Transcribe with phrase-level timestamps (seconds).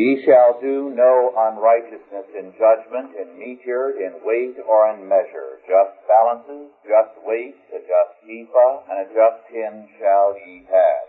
[0.00, 5.60] Ye shall do no unrighteousness in judgment, in meteyard, in weight, or in measure.
[5.68, 11.04] Just balances, just weights, a just ephah, and a just hin shall ye have.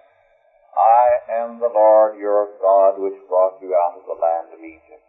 [0.76, 1.08] I
[1.40, 5.08] am the Lord your God, which brought you out of the land of Egypt.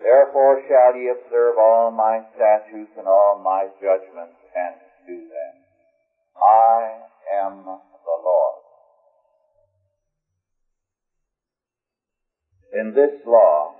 [0.00, 4.76] Therefore shall ye observe all my statutes and all my judgments, and
[5.06, 5.54] do them.
[6.40, 6.96] I
[7.44, 8.55] am the Lord.
[12.76, 13.72] In this law,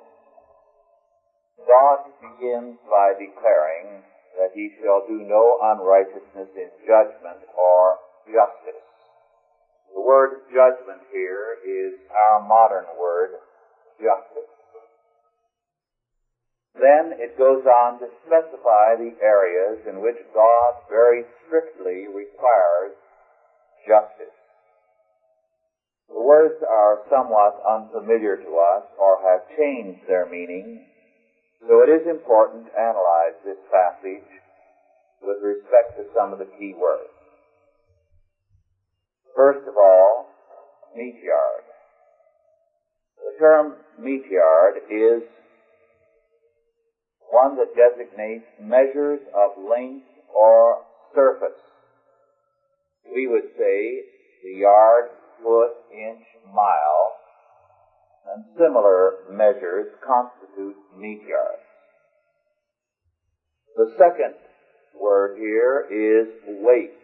[1.69, 4.01] God begins by declaring
[4.41, 8.81] that he shall do no unrighteousness in judgment or justice.
[9.93, 13.37] The word judgment here is our modern word,
[14.01, 14.49] justice.
[16.73, 22.97] Then it goes on to specify the areas in which God very strictly requires
[23.87, 24.36] justice.
[26.09, 30.87] The words are somewhat unfamiliar to us or have changed their meaning,
[31.61, 34.29] so it is important to analyze this passage
[35.23, 37.11] with respect to some of the key words.
[39.35, 40.27] First of all,
[40.97, 41.65] meteyard.
[43.19, 45.23] The term meteyard is
[47.31, 50.79] one that designates measures of length or
[51.15, 51.61] surface.
[53.13, 54.03] We would say
[54.43, 55.11] the yard,
[55.43, 57.13] foot, inch, mile,
[58.35, 61.63] and similar measures constitute meteyards.
[63.77, 64.35] The second
[65.01, 66.29] word here is
[66.65, 66.97] weight.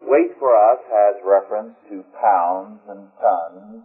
[0.00, 3.84] Weight for us has reference to pounds and tons,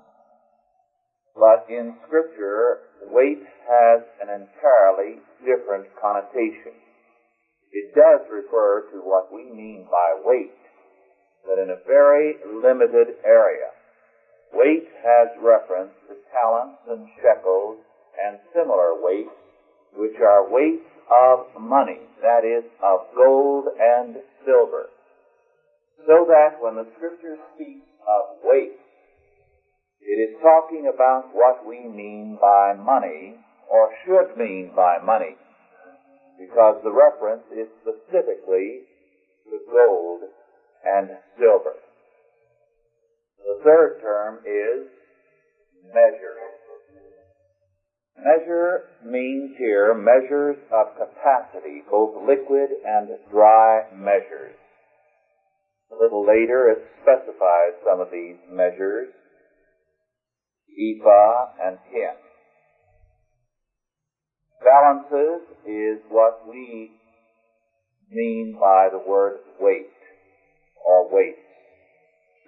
[1.36, 2.80] but in Scripture,
[3.12, 6.76] weight has an entirely different connotation.
[7.72, 10.59] It does refer to what we mean by weight,
[11.46, 13.72] but in a very limited area.
[14.54, 17.78] Weight has reference to talents and shekels
[18.24, 19.36] and similar weights,
[19.94, 24.90] which are weights of money, that is, of gold and silver.
[26.08, 28.78] So that when the scripture speaks of weight,
[30.02, 33.36] it is talking about what we mean by money,
[33.70, 35.36] or should mean by money,
[36.40, 38.82] because the reference is specifically
[39.46, 40.22] to gold
[40.86, 41.76] and silver.
[43.38, 44.88] The third term is
[45.94, 46.36] measure.
[48.18, 54.56] Measure means here measures of capacity, both liquid and dry measures.
[55.92, 59.08] A little later it specifies some of these measures,
[60.70, 62.16] ephah and hin.
[64.64, 66.92] Balances is what we
[68.12, 69.88] mean by the word weight
[70.86, 71.38] or weight.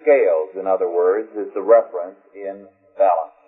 [0.02, 2.66] Scales, in other words, is the reference in
[2.98, 3.38] balance.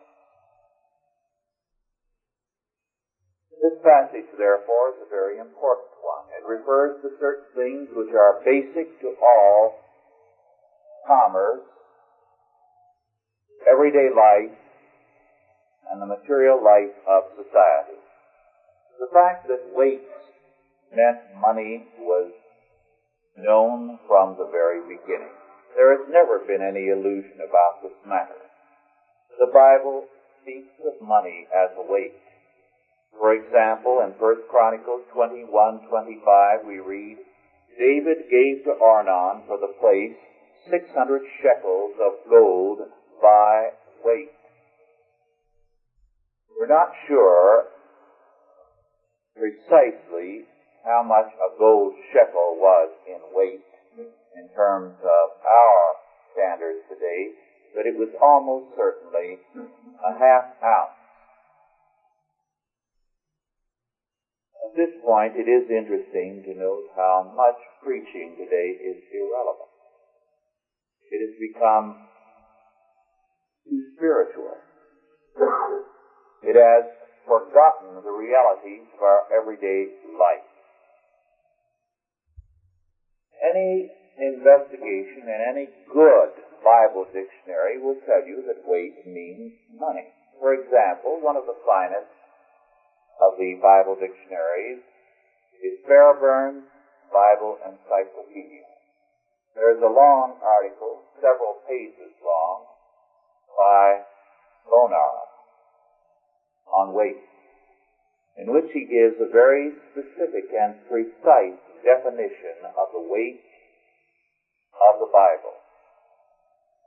[3.62, 6.24] This passage, therefore, is a very important one.
[6.36, 9.74] It refers to certain things which are basic to all
[11.06, 11.64] commerce,
[13.70, 14.52] everyday life,
[15.90, 18.00] and the material life of society.
[19.00, 20.02] The fact that weight
[20.94, 22.32] meant money was
[23.36, 25.34] known from the very beginning.
[25.76, 28.38] There has never been any illusion about this matter.
[29.38, 30.06] The Bible
[30.42, 32.14] speaks of money as a weight.
[33.18, 37.18] For example, in 1 Chronicles 21:25 we read,
[37.78, 40.16] David gave to Ornan for the place
[40.70, 42.78] 600 shekels of gold
[43.20, 43.70] by
[44.04, 44.30] weight.
[46.58, 47.66] We're not sure
[49.36, 50.46] precisely
[50.84, 53.64] how much a gold shekel was in weight
[53.98, 55.80] in terms of our
[56.36, 57.32] standards today,
[57.74, 61.00] but it was almost certainly a half ounce.
[64.68, 69.72] At this point, it is interesting to note how much preaching today is irrelevant.
[71.10, 71.96] It has become
[73.64, 74.56] too spiritual.
[76.42, 76.84] It has
[77.24, 79.88] forgotten the realities of our everyday
[80.18, 80.53] life.
[83.44, 86.32] Any investigation in any good
[86.64, 90.08] Bible dictionary will tell you that weight means money.
[90.40, 92.08] For example, one of the finest
[93.20, 94.80] of the Bible dictionaries
[95.60, 96.64] is Fairbairn's
[97.12, 98.64] Bible Encyclopedia.
[99.54, 102.64] There is a long article, several pages long,
[103.56, 104.02] by
[104.68, 105.20] Bonar
[106.72, 107.22] on weight,
[108.38, 113.44] in which he gives a very specific and precise definition of the weight
[114.90, 115.54] of the Bible.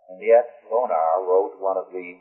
[0.10, 2.18] And yet, Bonar wrote one of the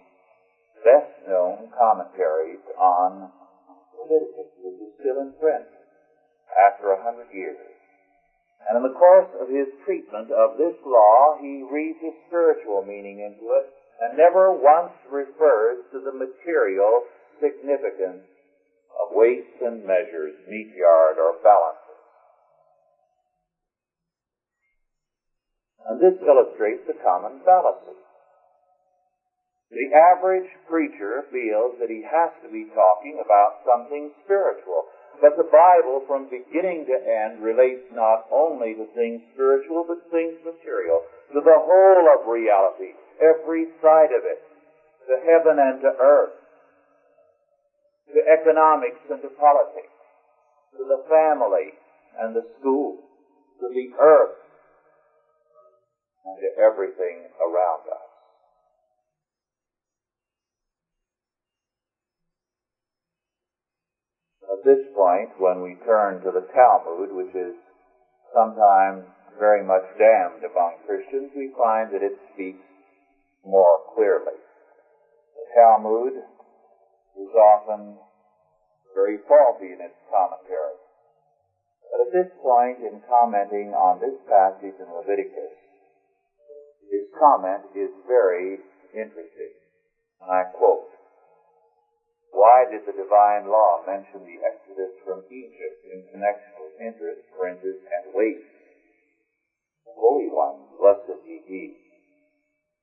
[0.84, 3.32] best known commentaries on
[3.96, 5.66] Leviticus, which is still in print
[6.54, 7.58] after a hundred years.
[8.68, 13.22] And in the course of his treatment of this law, he reads a spiritual meaning
[13.22, 13.70] into it
[14.00, 17.04] and never once refers to the material
[17.40, 18.26] significance
[19.00, 21.85] of weights and measures, meteyard, or balances.
[25.86, 27.94] And this illustrates a common fallacy.
[29.70, 34.86] The average preacher feels that he has to be talking about something spiritual.
[35.20, 40.38] But the Bible, from beginning to end, relates not only to things spiritual, but things
[40.44, 41.02] material,
[41.32, 44.42] to the whole of reality, every side of it,
[45.08, 46.36] to heaven and to earth,
[48.14, 49.96] to economics and to politics,
[50.76, 51.74] to the family
[52.20, 52.98] and the school,
[53.60, 54.45] to the earth,
[56.34, 58.06] to everything around us.
[64.46, 67.54] At this point, when we turn to the Talmud, which is
[68.34, 69.06] sometimes
[69.38, 72.62] very much damned among Christians, we find that it speaks
[73.44, 74.38] more clearly.
[75.34, 77.98] The Talmud is often
[78.94, 80.78] very faulty in its commentary.
[81.92, 85.65] But at this point, in commenting on this passage in Leviticus,
[86.90, 88.60] his comment is very
[88.94, 89.52] interesting.
[90.20, 90.88] And I quote,
[92.30, 97.76] Why did the divine law mention the exodus from Egypt in connection with interest, fringes,
[97.92, 98.48] and weights?
[99.86, 101.76] The Holy One, blessed be He,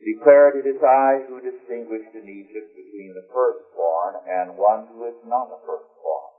[0.04, 5.16] declared it is I who distinguished in Egypt between the firstborn and one who is
[5.26, 6.32] not a firstborn.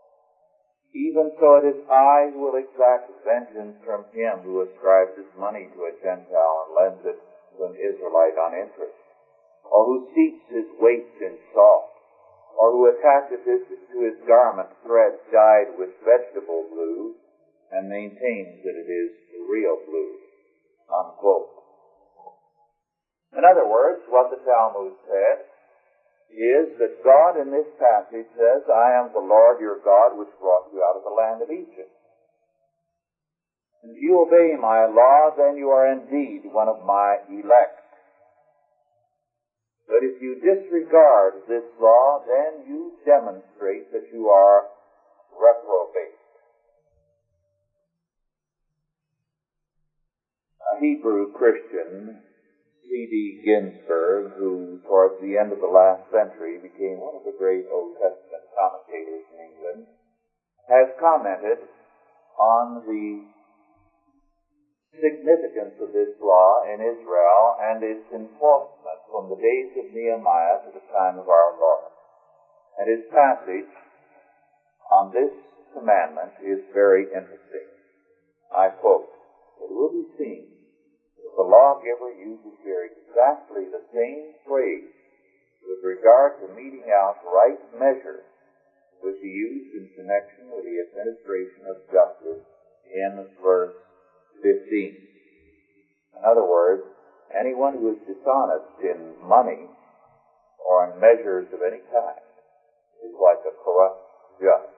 [0.94, 5.66] Even so it is I who will exact vengeance from him who ascribes his money
[5.75, 7.19] to a Gentile and lends it
[7.56, 8.99] to an Israelite on interest,
[9.65, 11.91] or who seeks his weight in salt,
[12.59, 17.15] or who attaches to his garment thread dyed with vegetable blue
[17.73, 19.11] and maintains that it is
[19.51, 20.12] real blue.
[20.91, 21.51] Unquote.
[23.35, 25.41] In other words, what the Talmud says
[26.31, 30.71] is that God in this passage says, I am the Lord your God which brought
[30.71, 31.94] you out of the land of Egypt.
[33.85, 37.85] And if you obey my law, then you are indeed one of my elect.
[39.87, 44.65] But if you disregard this law, then you demonstrate that you are
[45.37, 46.17] reprobate.
[50.73, 52.21] A Hebrew Christian
[52.89, 53.43] C.D.
[53.45, 57.93] Ginsburg, who towards the end of the last century became one of the great Old
[58.01, 59.87] Testament commentators in England,
[60.69, 61.69] has commented
[62.39, 63.34] on the
[65.00, 70.70] significance of this law in Israel and its enforcement from the days of Nehemiah to
[70.75, 71.91] the time of our Lord.
[72.79, 73.70] And his passage
[74.91, 75.31] on this
[75.73, 77.69] commandment is very interesting.
[78.55, 79.11] I quote,
[79.62, 80.46] It will be seen
[81.19, 84.94] that the lawgiver uses here exactly the same phrase
[85.67, 88.23] with regard to meting out right measure
[89.00, 92.44] which he used in connection with the administration of justice
[92.88, 93.75] in verse
[94.43, 94.97] 15.
[96.19, 96.83] In other words,
[97.35, 99.69] anyone who is dishonest in money
[100.65, 102.25] or in measures of any kind
[103.05, 104.01] is like a corrupt
[104.41, 104.75] judge.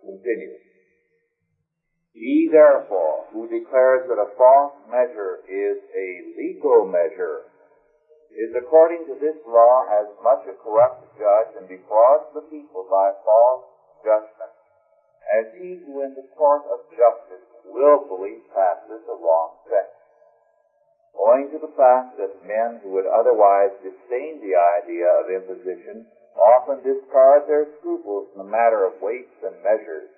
[0.00, 0.64] Continues.
[2.12, 6.08] He therefore who declares that a false measure is a
[6.40, 7.46] legal measure
[8.30, 13.10] is according to this law as much a corrupt judge and defrauds the people by
[13.26, 13.66] false
[14.06, 14.54] judgment
[15.30, 20.00] as he who in the court of justice willfully passes a wrong sentence.
[21.18, 26.06] Owing to the fact that men who would otherwise disdain the idea of imposition
[26.38, 30.08] often discard their scruples in the matter of weights and measures,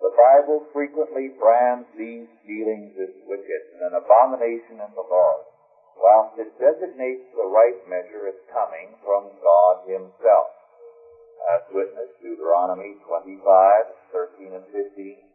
[0.00, 5.44] the Bible frequently brands these dealings as wicked and an abomination in the Lord,
[5.96, 10.48] whilst it designates the right measure as coming from God Himself,
[11.52, 15.29] as witness Deuteronomy 25, 13 and 15,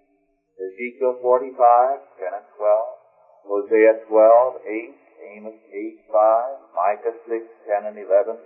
[0.56, 2.96] Ezekiel 45, 10 and 12,
[3.44, 4.96] Hosea 12, 8,
[5.36, 8.40] Amos 8, 5, Micah 6, 10 and 11,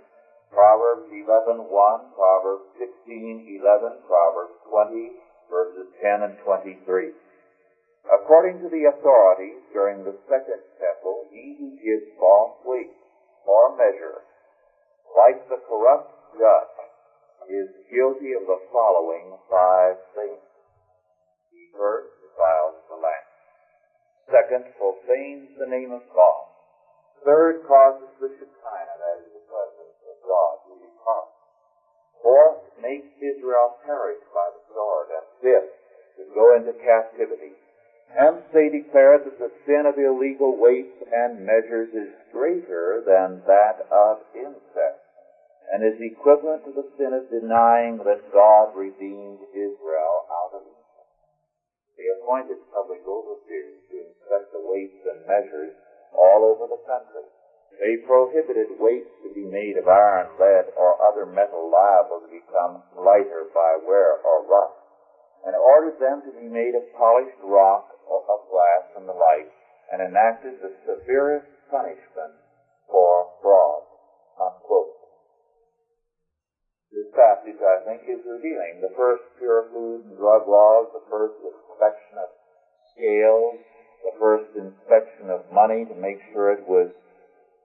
[0.50, 7.14] Proverbs 11, 1, Proverbs 16, 11, Proverbs 20, verses 10 and 23.
[8.10, 12.90] According to the authorities during the second temple, he who gives false weight
[13.46, 14.26] or measure,
[15.14, 16.74] like the corrupt judge,
[17.46, 20.49] is guilty of the following five things.
[21.76, 23.28] First defiles the land.
[24.30, 26.46] Second, profanes the name of God.
[27.24, 31.30] Third, causes the Shekinah, that is the presence of God, to depart
[32.80, 35.72] makes Israel perish by the sword, and fifth,
[36.16, 37.52] to go into captivity.
[38.10, 43.86] Hence they declare that the sin of illegal weights and measures is greater than that
[43.92, 45.06] of incest,
[45.70, 50.69] and is equivalent to the sin of denying that God redeemed Israel out of.
[52.00, 55.76] They appointed public overseers to inspect the weights and measures
[56.16, 57.28] all over the country.
[57.76, 62.80] They prohibited weights to be made of iron, lead, or other metal liable to become
[62.96, 64.80] lighter by wear or rust,
[65.44, 69.52] and ordered them to be made of polished rock or of glass and the like,
[69.92, 72.32] and enacted the severest punishment
[72.88, 73.79] for fraud.
[77.62, 82.28] I think, is revealing the first pure food and drug laws, the first inspection of
[82.92, 83.60] scales,
[84.04, 86.88] the first inspection of money to make sure it was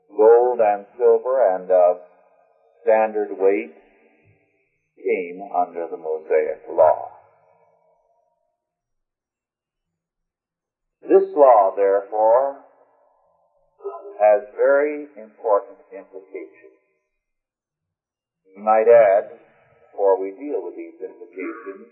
[0.09, 1.97] gold and silver and of
[2.83, 3.73] standard weight
[4.97, 7.09] came under the Mosaic law.
[11.01, 12.57] This law, therefore,
[14.19, 16.81] has very important implications.
[18.55, 19.29] We might add,
[19.95, 21.87] before we deal with these implications,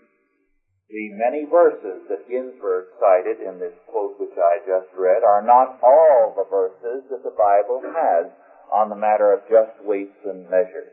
[0.92, 5.80] the many verses that Ginsburg cited in this quote which I just read are not
[5.82, 8.26] all the verses that the Bible has
[8.70, 10.92] on the matter of just weights and measures.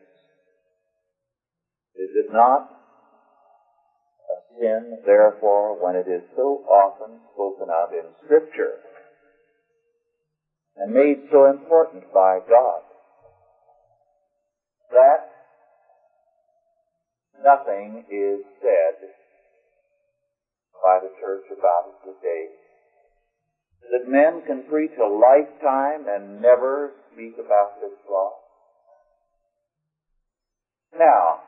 [2.00, 2.72] Is it not
[4.32, 8.80] a sin, therefore, when it is so often spoken of in Scripture
[10.78, 12.82] and made so important by God
[14.92, 15.31] that
[17.44, 19.10] nothing is said
[20.84, 22.46] by the church about it today.
[23.92, 28.34] That men can preach a lifetime and never speak about this law.
[30.98, 31.40] Now,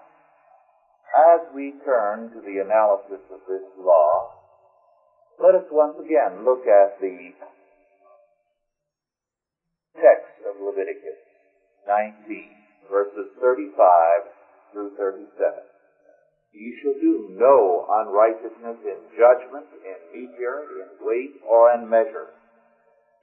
[1.13, 4.33] as we turn to the analysis of this law,
[5.39, 7.33] let us once again look at the
[9.95, 11.21] text of Leviticus
[11.88, 12.50] 19,
[12.89, 14.21] verses 35
[14.73, 15.73] through 37.
[16.53, 22.29] Ye shall do no unrighteousness in judgment, in measure, in weight, or in measure.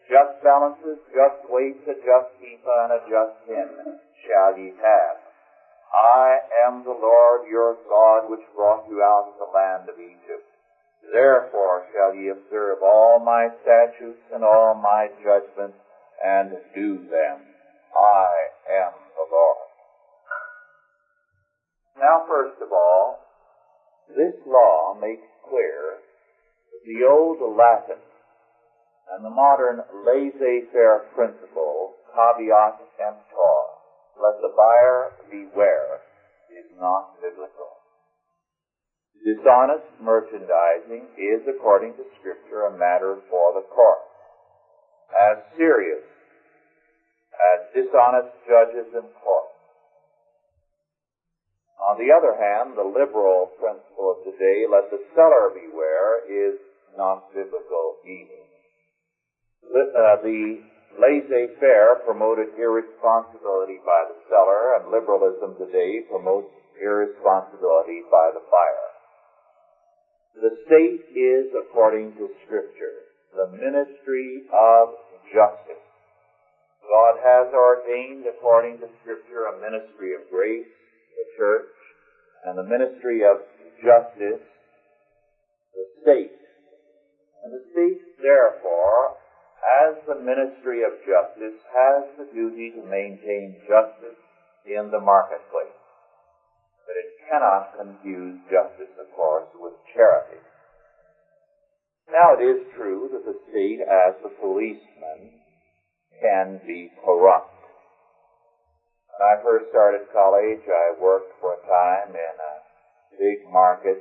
[0.08, 5.16] Just balances, just weights, a just ephah, and a just hin shall ye have.
[5.94, 10.46] I am the Lord your God which brought you out of the land of Egypt.
[11.12, 15.78] Therefore shall ye observe all my statutes and all my judgments
[16.22, 17.38] and do them.
[17.96, 18.28] I
[18.70, 18.92] am.
[22.00, 23.20] Now, first of all,
[24.08, 28.00] this law makes clear that the old Latin
[29.12, 33.56] and the modern laissez-faire principle, caveat emptor,
[34.16, 36.00] let the buyer beware,
[36.48, 37.68] is not biblical.
[39.20, 44.00] Dishonest merchandising is, according to Scripture, a matter for the court.
[45.12, 46.00] As serious
[47.36, 49.49] as dishonest judges and courts
[51.80, 56.60] on the other hand, the liberal principle of today, let the seller beware, is
[56.96, 58.42] not biblical either.
[59.64, 60.60] Uh, the
[60.98, 68.90] laissez-faire promoted irresponsibility by the seller, and liberalism today promotes irresponsibility by the buyer.
[70.36, 74.94] The state is, according to Scripture, the ministry of
[75.32, 75.84] justice.
[76.82, 80.66] God has ordained, according to Scripture, a ministry of grace,
[81.20, 81.68] the church,
[82.48, 83.44] and the ministry of
[83.84, 84.40] justice,
[85.76, 86.32] the state.
[87.44, 89.20] And the state, therefore,
[89.60, 94.16] as the ministry of justice, has the duty to maintain justice
[94.64, 95.76] in the marketplace.
[96.88, 100.40] But it cannot confuse justice, of course, with charity.
[102.10, 105.40] Now, it is true that the state, as the policeman,
[106.20, 107.59] can be corrupt.
[109.20, 112.54] When I first started college, I worked for a time in a
[113.20, 114.00] big market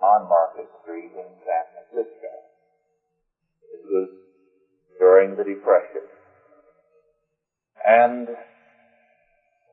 [0.00, 2.32] on Market Street in San Francisco.
[3.68, 4.08] It was
[4.98, 6.08] during the Depression.
[7.84, 8.28] And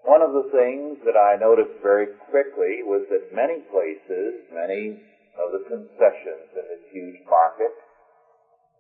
[0.04, 5.00] one of the things that I noticed very quickly was that many places, many
[5.40, 7.72] of the concessions in this huge market,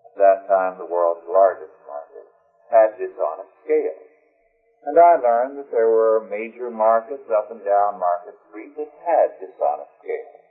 [0.03, 2.27] at that time the world's largest market,
[2.67, 4.14] had dishonest scales.
[4.85, 9.41] And I learned that there were major markets up and down Market Street that had
[9.41, 10.45] dishonest scales.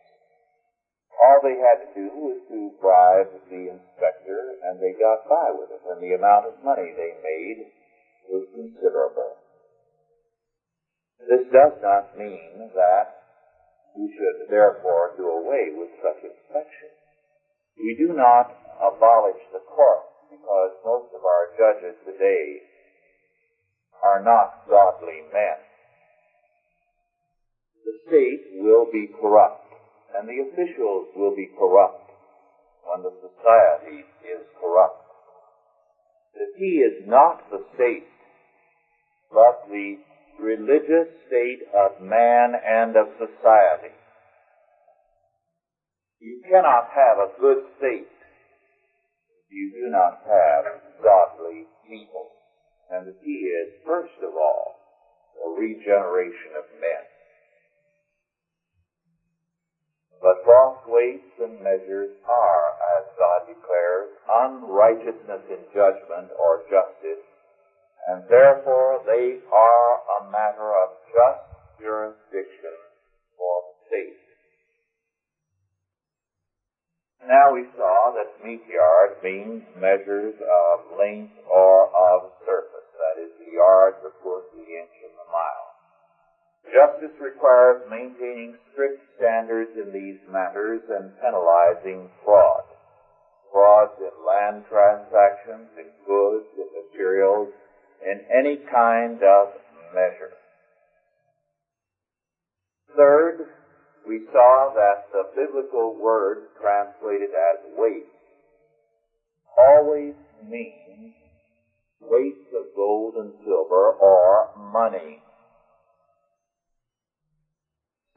[1.23, 5.71] All they had to do was to bribe the inspector, and they got by with
[5.71, 7.71] it, and the amount of money they made
[8.27, 9.39] was considerable.
[11.23, 13.25] This does not mean that
[13.95, 16.91] We should therefore do away with such inspection.
[17.79, 18.51] We do not
[18.83, 22.74] abolish the court because most of our judges today
[24.05, 25.57] are not godly men.
[27.85, 29.65] The state will be corrupt
[30.15, 32.11] and the officials will be corrupt
[32.85, 35.01] when the society is corrupt.
[36.35, 38.07] The key is not the state,
[39.33, 39.97] but the
[40.39, 43.95] religious state of man and of society.
[46.21, 50.65] You cannot have a good state if you do not have
[51.03, 52.34] godly people.
[52.91, 54.77] And the key is, first of all,
[55.45, 57.05] a regeneration of men.
[60.21, 67.25] But false weights and measures are, as God declares, unrighteousness in judgment or justice,
[68.09, 72.77] and therefore they are a matter of just jurisdiction
[73.37, 74.21] for the state.
[77.29, 82.33] Now we saw that meteyard means measures of length or of
[83.55, 85.69] yard, the foot, the inch, and the mile.
[86.75, 92.65] Justice requires maintaining strict standards in these matters and penalizing fraud.
[93.53, 97.49] Frauds in land transactions, in goods, in materials,
[98.03, 99.55] in any kind of
[99.95, 100.35] measure.
[102.97, 103.47] Third,
[104.07, 108.07] we saw that the biblical word translated as weight
[109.57, 110.15] always
[110.49, 111.15] means
[112.09, 115.21] weights of gold and silver or money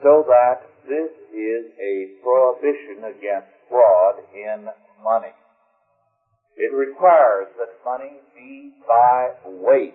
[0.01, 4.67] so that this is a prohibition against fraud in
[5.03, 5.33] money.
[6.55, 9.93] It requires that money be by weight,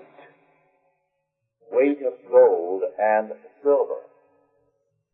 [1.70, 3.32] weight of gold and
[3.62, 4.02] silver.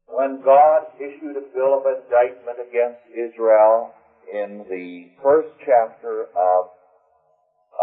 [0.06, 3.90] When God issued a bill of indictment against Israel
[4.32, 6.70] in the first chapter of,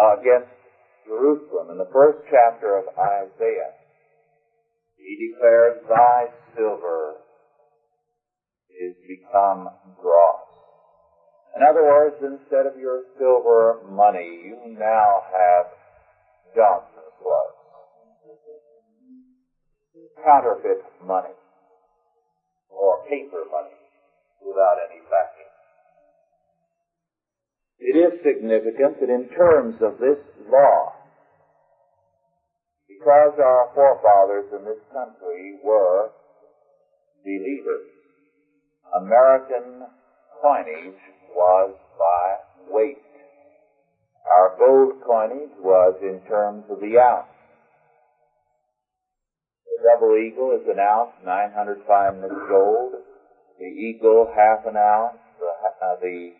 [0.01, 0.49] uh, against
[1.06, 3.74] Jerusalem, in the first chapter of Isaiah,
[4.98, 6.26] he declares, Thy
[6.58, 7.22] silver
[8.70, 9.70] is become
[10.02, 10.41] dross.
[11.56, 15.65] In other words, instead of your silver money, you now have
[16.56, 17.56] Johnson slugs.
[20.26, 21.36] Counterfeit money.
[22.70, 23.78] Or paper money
[24.41, 25.52] without any backing.
[27.80, 30.18] It is significant that in terms of this
[30.50, 30.94] law,
[32.95, 36.10] because our forefathers in this country were
[37.23, 37.88] believers,
[38.95, 39.84] American
[40.41, 40.95] coinage
[41.36, 42.97] was by weight.
[44.25, 47.27] Our gold coinage was in terms of the ounce.
[49.65, 52.93] The double eagle is an ounce, 900 fineness gold.
[53.60, 55.19] The eagle, half an ounce.
[55.39, 55.51] The,
[55.86, 56.31] uh, the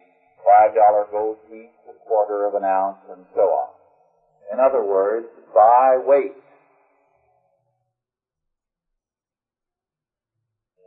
[0.47, 3.69] $5 gold piece, a quarter of an ounce, and so on.
[4.53, 6.44] In other words, by weight.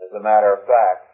[0.09, 1.05] As a matter of fact,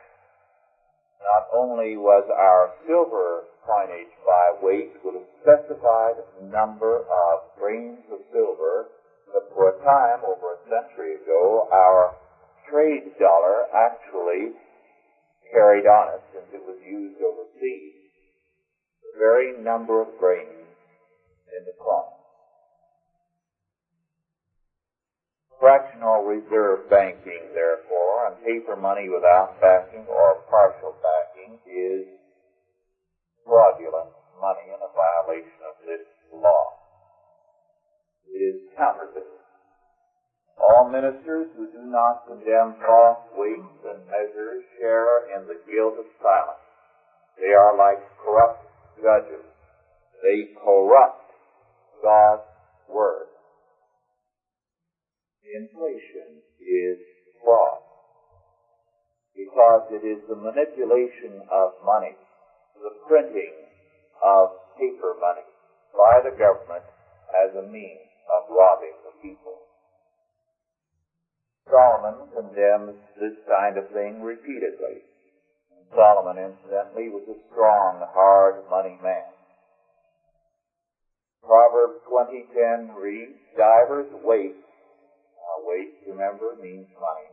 [1.18, 8.22] not only was our silver coinage by weight with a specified number of grains of
[8.30, 8.86] silver,
[9.32, 12.14] but for a time, over a century ago, our
[12.70, 14.54] trade dollar actually
[15.50, 17.98] carried on it, since it was used overseas,
[19.02, 20.70] the very number of grains
[21.50, 22.13] in the coin.
[25.64, 32.04] Fractional reserve banking, therefore, and paper money without backing or partial backing is
[33.48, 36.04] fraudulent money and a violation of this
[36.36, 36.68] law.
[38.28, 39.24] It is counterfeit.
[40.60, 46.04] All ministers who do not condemn false weights and measures share in the guilt of
[46.20, 46.60] silence.
[47.40, 48.68] They are like corrupt
[49.00, 49.48] judges.
[50.20, 51.32] They corrupt
[52.04, 52.52] God's
[52.86, 53.32] word
[55.44, 56.98] inflation is
[57.44, 57.80] fraud.
[59.36, 62.16] Because it is the manipulation of money,
[62.80, 63.52] the printing
[64.22, 65.46] of paper money
[65.92, 66.84] by the government
[67.34, 69.58] as a means of robbing the people.
[71.68, 75.02] Solomon condemns this kind of thing repeatedly.
[75.94, 79.30] Solomon, incidentally, was a strong, hard money man.
[81.42, 84.56] Proverbs 20:10 reads, "Divers weight,
[86.06, 87.30] remember, means money.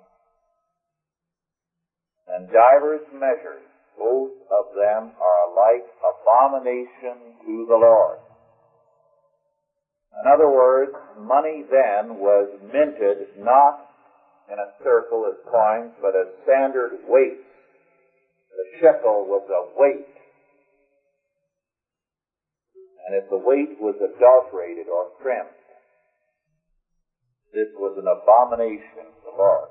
[2.28, 3.66] And divers measures,
[3.98, 8.20] both of them are alike abomination to the Lord.
[10.24, 13.88] In other words, money then was minted not
[14.52, 17.48] in a circle as coins, but as standard weights.
[18.52, 20.08] The shekel was a weight.
[23.08, 25.61] And if the weight was adulterated or trimmed,
[27.54, 29.70] this was an abomination to the Lord.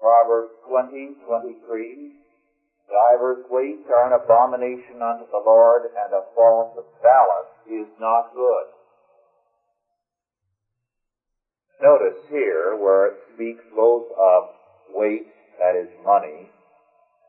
[0.00, 2.12] Proverbs 20, 23,
[2.90, 8.66] Divers weights are an abomination unto the Lord, and a false balance is not good.
[11.80, 14.50] Notice here where it speaks both of
[14.90, 15.30] weight,
[15.62, 16.50] that is money,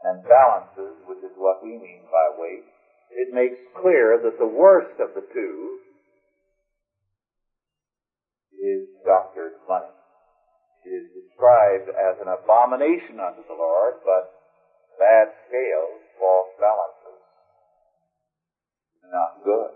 [0.04, 2.66] and balances, which is what we mean by weight,
[3.12, 5.78] it makes clear that the worst of the two
[8.62, 9.90] is doctored money.
[10.86, 14.30] It is described as an abomination unto the Lord, but
[15.02, 17.22] bad scales, false balances.
[19.10, 19.74] Not good.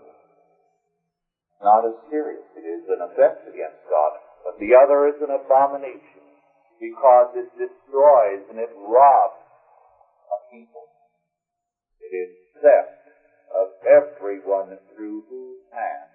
[1.60, 2.46] Not as serious.
[2.56, 4.16] It is an offense against God.
[4.46, 6.24] But the other is an abomination
[6.80, 9.42] because it destroys and it robs
[10.30, 10.86] a people.
[12.00, 12.30] It is
[12.62, 13.02] theft
[13.50, 16.14] of everyone through whose hands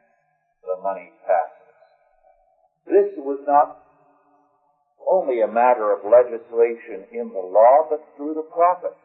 [0.63, 1.50] the money passes.
[2.91, 3.79] This was not
[5.07, 8.99] only a matter of legislation in the law, but through the prophets.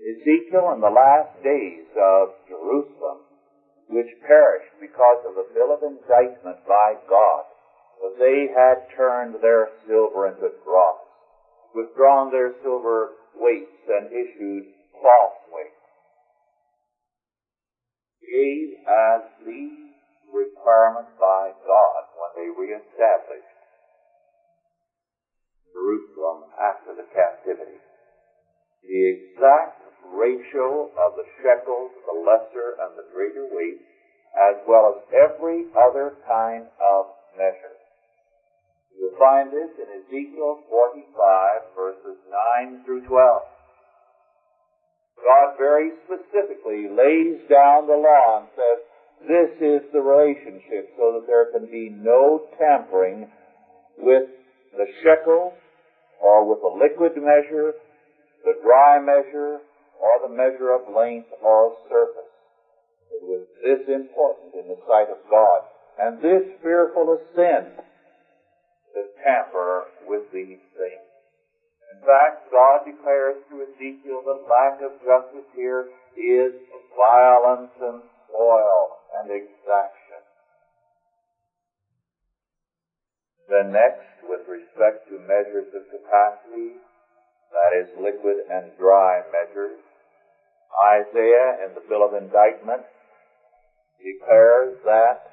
[0.00, 3.28] Ezekiel in the last days of Jerusalem,
[3.92, 7.44] which perished because of the bill of indictment by God,
[8.00, 11.04] for they had turned their silver into dross,
[11.74, 14.64] withdrawn their silver weights and issued
[15.04, 15.84] false weights,
[18.24, 19.83] gave as the
[20.34, 23.54] requirement by God when they reestablished
[25.70, 27.78] Jerusalem after the captivity.
[28.82, 33.80] The exact ratio of the shekels, the lesser and the greater weight,
[34.34, 37.06] as well as every other kind of
[37.38, 37.78] measure.
[38.94, 42.18] You'll find this in Ezekiel 45 verses
[42.62, 43.42] 9 through 12.
[45.24, 48.83] God very specifically lays down the law and says,
[49.28, 53.28] this is the relationship so that there can be no tampering
[53.98, 54.28] with
[54.76, 55.52] the shekel
[56.20, 57.74] or with the liquid measure,
[58.44, 59.60] the dry measure,
[60.00, 62.32] or the measure of length or surface.
[63.12, 65.60] It was this important in the sight of God,
[66.00, 67.78] and this fearful of sin
[68.94, 71.08] to tamper with these things.
[71.94, 76.52] In fact, God declares to Ezekiel that lack of justice here is
[76.98, 80.22] violence and spoil and exaction.
[83.48, 86.80] Then next, with respect to measures of capacity,
[87.52, 89.78] that is liquid and dry measures,
[90.74, 92.82] Isaiah in the bill of indictment
[94.02, 95.30] declares that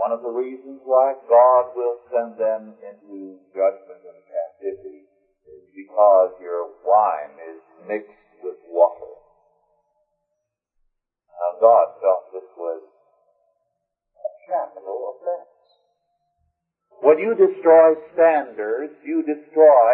[0.00, 5.04] one of the reasons why God will send them into judgment and captivity
[5.44, 9.12] is because your wine is mixed with water.
[11.34, 12.82] Now God felt this was
[14.16, 15.58] a capital offense.
[17.08, 19.90] When you destroy standards, you destroy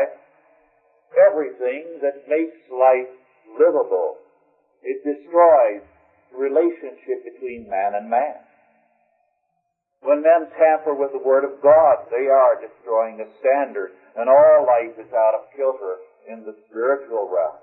[1.31, 3.07] everything that makes life
[3.55, 4.19] livable.
[4.83, 5.87] It destroys
[6.35, 8.43] the relationship between man and man.
[10.03, 14.67] When men tamper with the Word of God, they are destroying the standard, and all
[14.67, 17.63] life is out of kilter in the spiritual realm.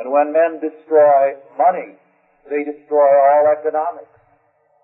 [0.00, 2.00] And when men destroy money,
[2.48, 4.16] they destroy all economics.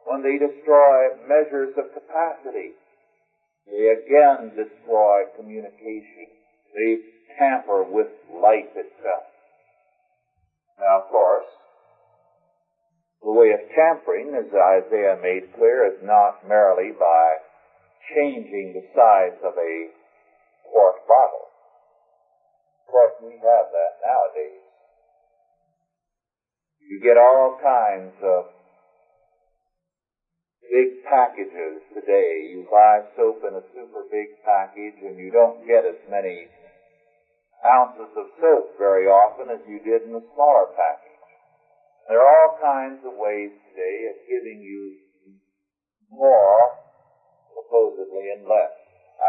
[0.05, 2.77] When they destroy measures of capacity,
[3.67, 6.29] they again destroy communication.
[6.75, 6.99] They
[7.39, 9.25] tamper with life itself.
[10.79, 11.47] Now, of course,
[13.23, 17.37] the way of tampering, as Isaiah made clear, is not merely by
[18.15, 19.89] changing the size of a
[20.67, 21.47] quart bottle.
[22.83, 24.67] Of course, we have that nowadays.
[26.81, 28.47] You get all kinds of
[30.73, 32.49] big packages today.
[32.49, 36.49] You buy soap in a super big package and you don't get as many
[37.61, 41.13] ounces of soap very often as you did in a smaller package.
[42.09, 44.97] There are all kinds of ways today of giving you
[46.11, 46.81] more,
[47.55, 48.75] supposedly, and less.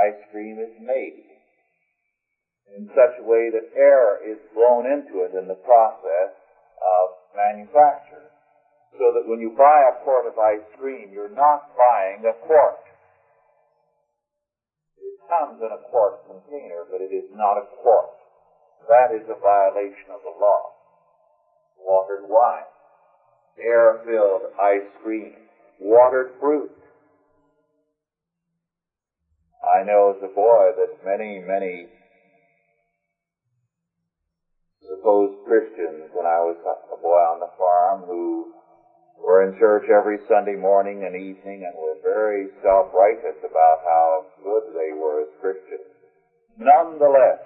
[0.09, 1.27] Ice cream is made
[2.73, 6.33] in such a way that air is blown into it in the process
[6.81, 8.32] of manufacture
[8.97, 12.77] so that when you buy a quart of ice cream, you're not buying a quart.
[14.97, 18.13] It comes in a quart container, but it is not a quart.
[18.87, 20.73] That is a violation of the law.
[21.79, 22.69] Watered wine,
[23.57, 25.33] air-filled ice cream,
[25.79, 26.69] watered fruit.
[29.63, 31.87] I know as a boy that many, many
[34.83, 38.51] supposed Christians when I was a boy on the farm who
[39.23, 44.75] were in church every Sunday morning and evening and were very self-righteous about how good
[44.75, 45.87] they were as Christians,
[46.59, 47.39] nonetheless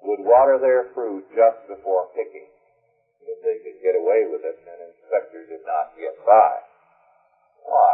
[0.00, 2.48] would water their fruit just before picking
[3.28, 6.56] if they could get away with it and an inspector did not get by.
[7.68, 7.92] Why?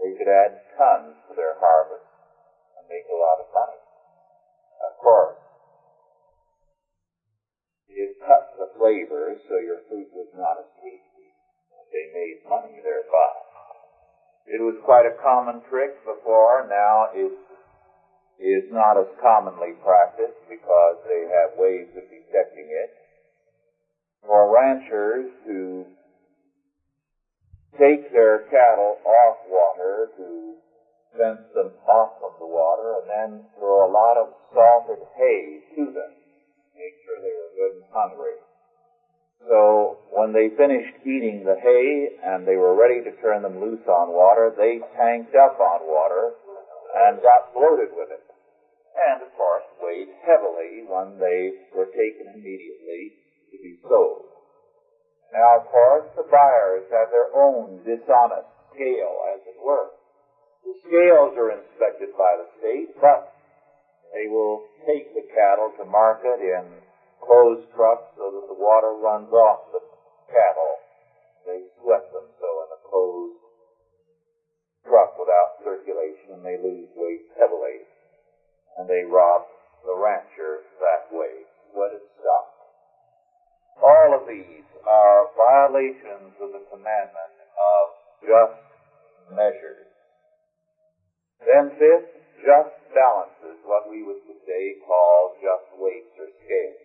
[0.00, 2.08] They could add tons to their harvest
[2.80, 3.80] and make a lot of money.
[4.88, 5.36] Of course,
[7.88, 11.13] it cut the flavor so your fruit was not as sweet
[11.94, 13.34] they made money thereby.
[14.50, 16.66] It was quite a common trick before.
[16.68, 17.32] Now it
[18.42, 22.90] is not as commonly practiced because they have ways of detecting it.
[24.26, 25.86] For ranchers to
[27.78, 30.54] take their cattle off water, to
[31.14, 35.84] fence them off of the water, and then throw a lot of salted hay to
[35.94, 36.12] them,
[36.74, 38.38] make sure they were good and hungry.
[39.48, 43.84] So when they finished eating the hay and they were ready to turn them loose
[43.86, 46.32] on water, they tanked up on water
[46.96, 48.24] and got bloated with it.
[48.94, 53.12] And of course weighed heavily when they were taken immediately
[53.52, 54.24] to be sold.
[55.32, 59.90] Now of course the buyers have their own dishonest scale, as it were.
[60.64, 63.28] The scales are inspected by the state, but
[64.14, 66.83] they will take the cattle to market in
[67.24, 69.80] closed trucks so that the water runs off the
[70.28, 70.74] cattle.
[71.48, 73.40] They sweat them so in a closed
[74.84, 77.88] truck without circulation and they lose weight heavily.
[78.76, 79.48] And they rob
[79.84, 81.48] the rancher that way.
[81.72, 82.48] Sweated stock.
[83.82, 87.84] All of these are violations of the commandment of
[88.22, 88.62] just
[89.34, 89.90] measures.
[91.42, 96.83] Then fifth, just balances, what we would today call just weights or scales.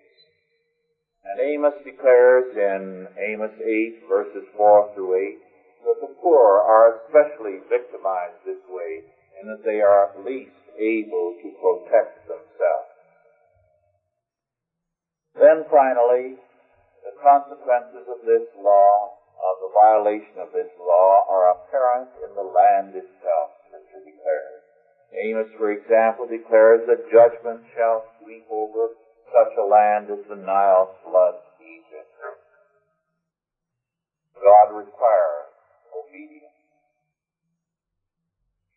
[1.23, 5.39] And Amos declares in Amos 8 verses 4 through 8
[5.85, 9.03] that the poor are especially victimized this way
[9.39, 12.95] and that they are least able to protect themselves.
[15.35, 16.35] Then finally,
[17.03, 22.43] the consequences of this law, of the violation of this law, are apparent in the
[22.43, 24.63] land itself, Scripture declares.
[25.15, 28.91] Amos, for example, declares that judgment shall sweep over
[29.33, 32.09] such a land as the Nile flood Egypt.
[34.39, 35.51] God requires
[35.91, 36.55] obedience.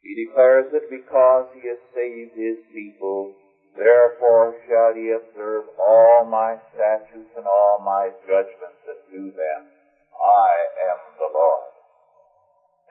[0.03, 3.33] He declares that because he has saved his people,
[3.77, 9.71] therefore shall ye observe all my statutes and all my judgments and do them.
[10.19, 10.51] I
[10.91, 11.71] am the Lord.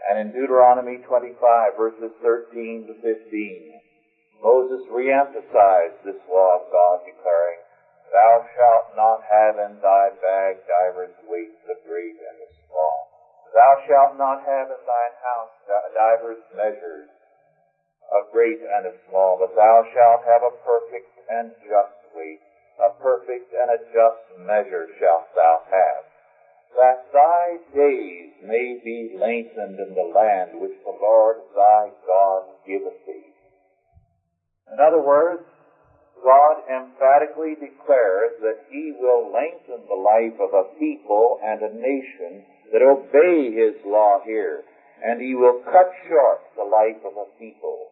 [0.10, 3.82] And in Deuteronomy 25 verses 13 to 15,
[4.42, 7.62] Moses re-emphasized this law of God, declaring,
[8.12, 13.08] Thou shalt not have in thy bag divers weights of great and of small.
[13.54, 15.54] Thou shalt not have in thine house
[15.94, 17.10] divers measures
[18.12, 22.42] of great and of small, but thou shalt have a perfect and just weight.
[22.80, 26.04] A perfect and a just measure shalt thou have,
[26.76, 33.06] that thy days may be lengthened in the land which the Lord thy God giveth
[33.06, 33.31] thee.
[34.72, 35.44] In other words,
[36.24, 42.46] God emphatically declares that He will lengthen the life of a people and a nation
[42.72, 44.64] that obey His law here,
[45.04, 47.90] and He will cut short the life of a people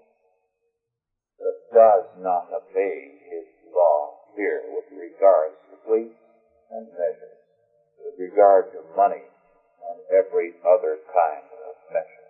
[1.40, 6.16] that does not obey His law here with regards to weight
[6.72, 7.36] and measure,
[7.98, 12.30] with regard to money and every other kind of measure.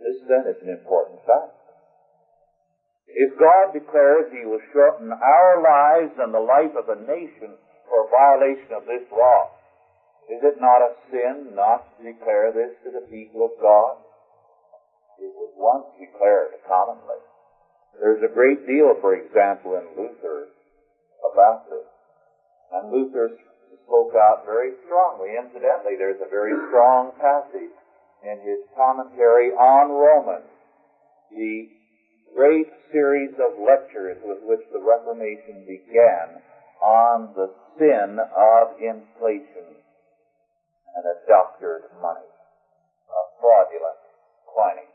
[0.00, 1.63] This then is an important fact.
[3.14, 7.54] If God declares He will shorten our lives and the life of a nation
[7.86, 9.54] for violation of this law,
[10.26, 14.02] is it not a sin not to declare this to the people of God?
[15.22, 17.22] It was once declared commonly.
[18.00, 20.50] There's a great deal, for example, in Luther
[21.22, 21.86] about this.
[22.72, 23.30] And Luther
[23.86, 25.38] spoke out very strongly.
[25.38, 27.70] Incidentally, there's a very strong passage
[28.24, 30.50] in his commentary on Romans.
[31.30, 31.68] The
[32.34, 36.42] great series of lectures with which the Reformation began
[36.82, 39.78] on the sin of inflation
[40.98, 42.26] and a doctored money,
[43.10, 44.02] of fraudulent
[44.50, 44.90] coining.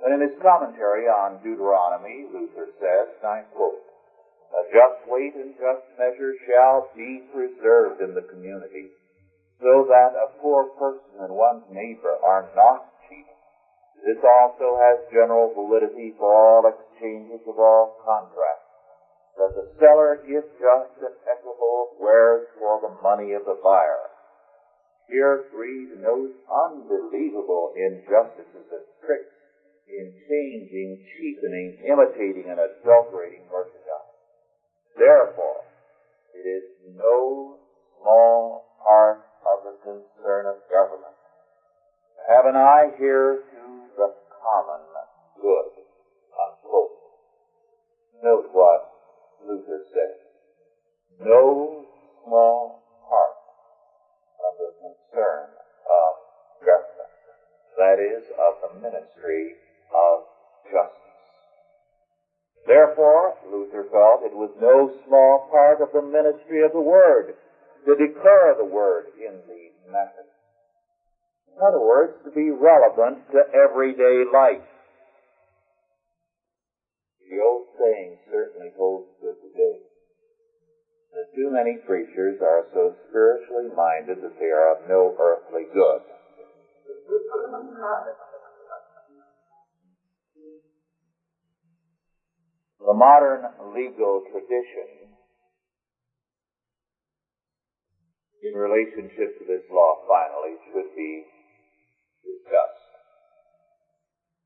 [0.00, 3.80] But in his commentary on Deuteronomy, Luther says, and I quote,
[4.52, 8.92] A just weight and just measure shall be preserved in the community,
[9.60, 12.93] so that a poor person and one's neighbor are not
[14.04, 18.68] This also has general validity for all exchanges of all contracts.
[19.40, 24.12] That the seller is just and equitable wares for the money of the buyer.
[25.08, 25.48] Here
[25.88, 29.36] the most unbelievable injustices and tricks
[29.88, 34.12] in changing, cheapening, imitating, and adulterating merchandise.
[35.00, 35.64] Therefore,
[36.36, 37.56] it is no
[38.00, 41.16] small part of the concern of government
[42.28, 43.44] have an eye here
[43.96, 44.10] the
[44.42, 44.80] common
[45.40, 45.70] good.
[46.34, 46.90] Unquote.
[48.22, 48.90] Note what
[49.46, 51.26] Luther said.
[51.26, 51.84] No
[52.24, 53.36] small part
[54.40, 55.48] of the concern
[55.86, 56.12] of
[56.64, 57.12] government,
[57.78, 59.54] that is, of the ministry
[59.94, 60.24] of
[60.70, 61.04] justice.
[62.66, 67.34] Therefore, Luther felt it was no small part of the ministry of the Word
[67.84, 70.33] to declare the Word in these matters.
[71.54, 74.66] In other words, to be relevant to everyday life.
[77.30, 79.78] The old saying certainly holds good today.
[81.14, 86.02] That too many preachers are so spiritually minded that they are of no earthly good.
[92.80, 95.14] The modern legal tradition
[98.42, 101.24] in relationship to this law finally should be
[102.24, 102.84] discussed.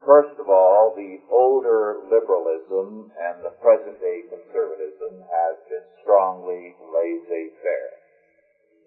[0.05, 7.95] First of all, the older liberalism and the present day conservatism has been strongly laissez-faire.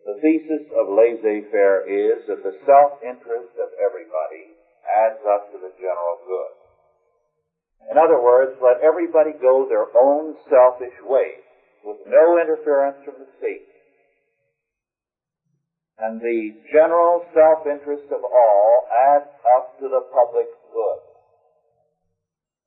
[0.06, 4.56] The thesis of laissez-faire is that the self-interest of everybody
[4.88, 6.54] adds up to the general good.
[7.92, 11.44] In other words, let everybody go their own selfish way
[11.84, 13.71] with no interference from the state.
[16.02, 21.02] And the general self-interest of all adds up to the public good.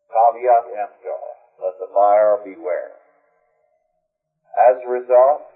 [0.07, 1.23] Caveat emptor.
[1.59, 2.95] Let the buyer beware.
[4.55, 5.51] As a result,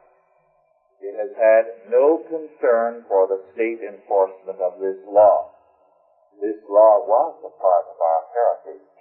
[0.99, 5.55] it has had no concern for the state enforcement of this law.
[6.43, 8.99] This law was a part of our heritage.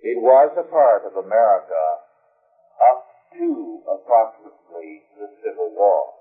[0.00, 1.84] It was a part of America
[2.80, 3.04] up
[3.36, 6.11] to approximately the Civil War.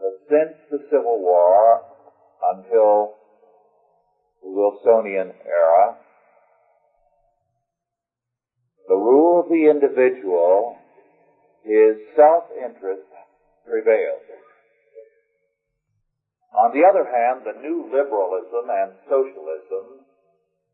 [0.00, 1.82] But since the Civil War
[2.42, 3.12] until
[4.42, 5.96] the Wilsonian era,
[8.88, 10.78] the rule of the individual,
[11.64, 13.04] his self-interest
[13.68, 14.24] prevailed.
[16.58, 20.06] On the other hand, the new liberalism and socialism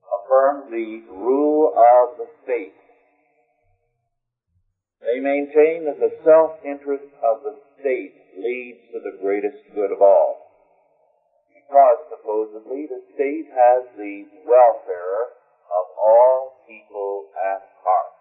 [0.07, 2.73] affirm the rule of the state.
[5.03, 10.47] They maintain that the self-interest of the state leads to the greatest good of all.
[11.51, 15.35] Because supposedly the state has the welfare
[15.67, 18.17] of all people at heart.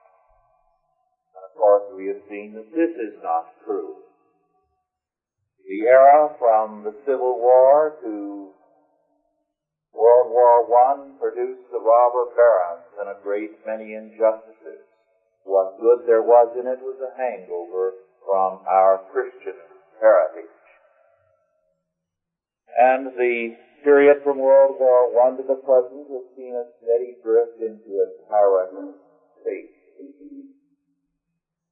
[1.35, 4.01] And of course we have seen that this is not true.
[5.67, 8.49] The era from the Civil War to
[9.93, 14.85] World War I produced the robber barons and a great many injustices.
[15.43, 17.93] What good there was in it was a hangover
[18.25, 19.55] from our Christian
[20.01, 20.51] heritage.
[22.77, 27.61] And the period from World War I to the present has seen a steady drift
[27.61, 28.97] into a tyrant
[29.41, 29.71] state.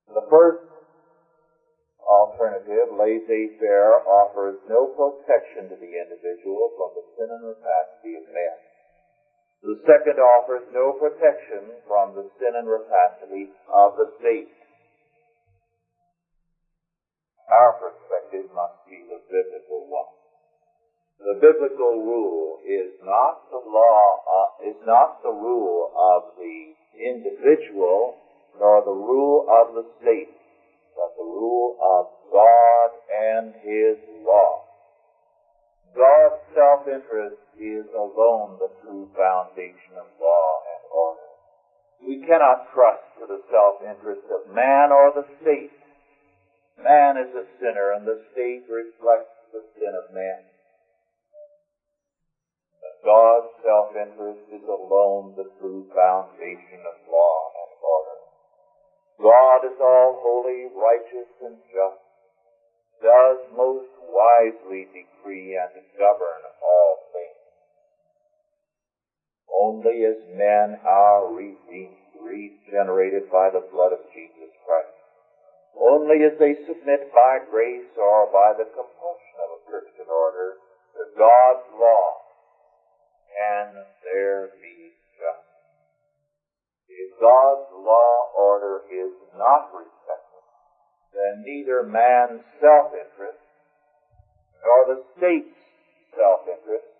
[0.07, 0.63] The first
[2.05, 8.57] alternative, laissez-faire, offers no protection to the individual from the sin and rapacity of men.
[9.63, 14.51] The second offers no protection from the sin and rapacity of the state.
[17.49, 17.73] Our
[18.33, 20.13] perspective must be the biblical one.
[21.19, 28.17] The biblical rule is not the law, uh, is not the rule of the individual,
[28.59, 30.33] nor the rule of the state
[30.95, 34.61] but the rule of God and His law.
[35.97, 41.29] God's self-interest is alone the true foundation of law and order.
[42.05, 45.82] We cannot trust to the self-interest of man or the state.
[46.83, 50.43] Man is a sinner and the state reflects the sin of man.
[52.83, 58.19] But God's self-interest is alone the true foundation of law and order.
[59.15, 62.03] God is all holy, righteous, and just,
[63.01, 67.47] does most wisely decree and govern all things.
[69.47, 74.82] Only as men are redeemed, regenerated by the blood of Jesus Christ,
[75.83, 80.63] only as they submit by grace or by the compulsion of a Christian order
[80.95, 82.23] to God's law,
[83.35, 85.59] can there be justice?
[86.87, 90.45] If God's law order is not respected,
[91.11, 93.43] then neither man's self-interest
[94.63, 95.59] nor the state's
[96.15, 96.95] self-interest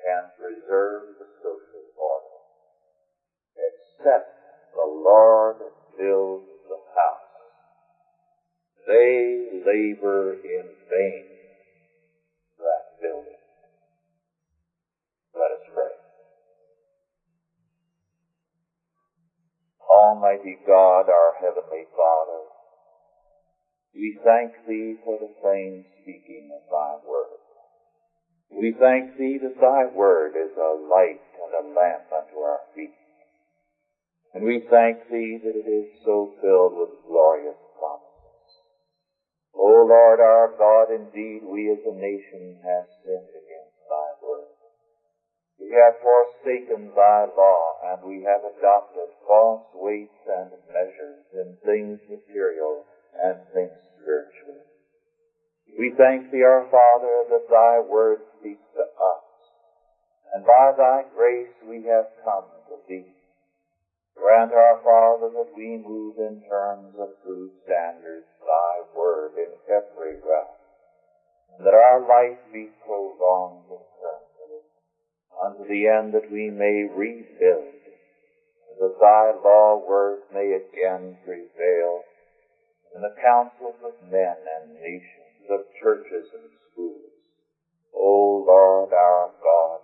[0.00, 2.40] can preserve the social order,
[3.58, 4.32] except
[4.72, 5.56] the Lord
[5.98, 6.53] builds.
[8.86, 11.24] They labor in vain
[12.58, 13.40] that build it.
[15.34, 15.96] Let us pray.
[19.90, 22.44] Almighty God, our Heavenly Father,
[23.94, 27.40] we thank Thee for the plain speaking of Thy Word.
[28.50, 32.92] We thank Thee that Thy Word is a light and a lamp unto our feet.
[34.34, 37.56] And we thank Thee that it is so filled with glorious.
[39.56, 44.50] O Lord our God, indeed we as a nation have sinned against Thy Word.
[45.60, 52.00] We have forsaken Thy law, and we have adopted false weights and measures in things
[52.10, 52.84] material
[53.14, 54.66] and things spiritual.
[55.78, 59.26] We thank Thee, our Father, that Thy Word speaks to us,
[60.34, 63.14] and by Thy grace we have come to Thee.
[64.16, 70.20] Grant, our Father, that we move in terms of true standards, Thy Word in every
[70.20, 70.60] realm,
[71.60, 74.34] that our life be prolonged terms
[75.42, 82.02] unto the end that we may rebuild, and that Thy law word may again prevail
[82.94, 87.10] in the councils of men and nations, of churches and schools.
[87.94, 89.80] O Lord our God,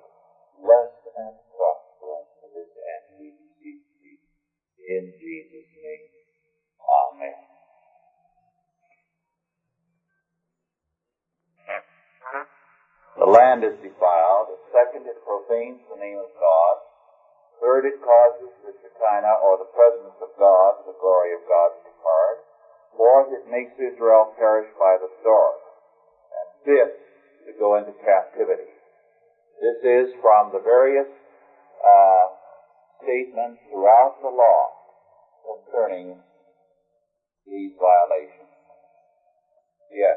[0.62, 4.18] bless and prosper us to this end, we beseech thee.
[4.88, 6.10] In Jesus' name,
[6.80, 7.49] Amen.
[13.30, 14.50] Land is defiled.
[14.74, 16.76] Second, it profanes the name of God.
[17.62, 21.80] Third, it causes the Shekinah or the presence of God, the glory of God to
[21.84, 22.36] depart.
[22.96, 25.60] Fourth, it makes Israel perish by the sword.
[26.32, 26.98] And fifth,
[27.46, 28.72] to go into captivity.
[29.60, 31.08] This is from the various
[31.84, 32.26] uh,
[33.04, 34.72] statements throughout the law
[35.44, 36.16] concerning
[37.46, 38.48] these violations.
[39.92, 40.16] Yes.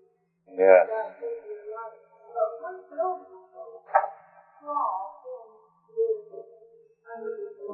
[0.57, 0.87] Yes.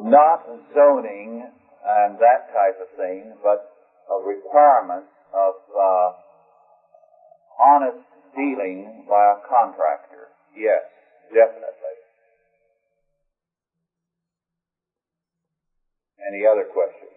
[0.03, 1.49] Not zoning
[1.85, 3.65] and that type of thing, but
[4.09, 6.09] a requirement of uh,
[7.59, 7.97] honest
[8.35, 10.29] dealing by a contractor.
[10.55, 10.83] Yes,
[11.33, 11.97] definitely.
[16.27, 17.16] Any other questions?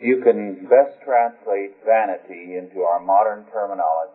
[0.00, 4.07] You can best translate vanity into our modern terminology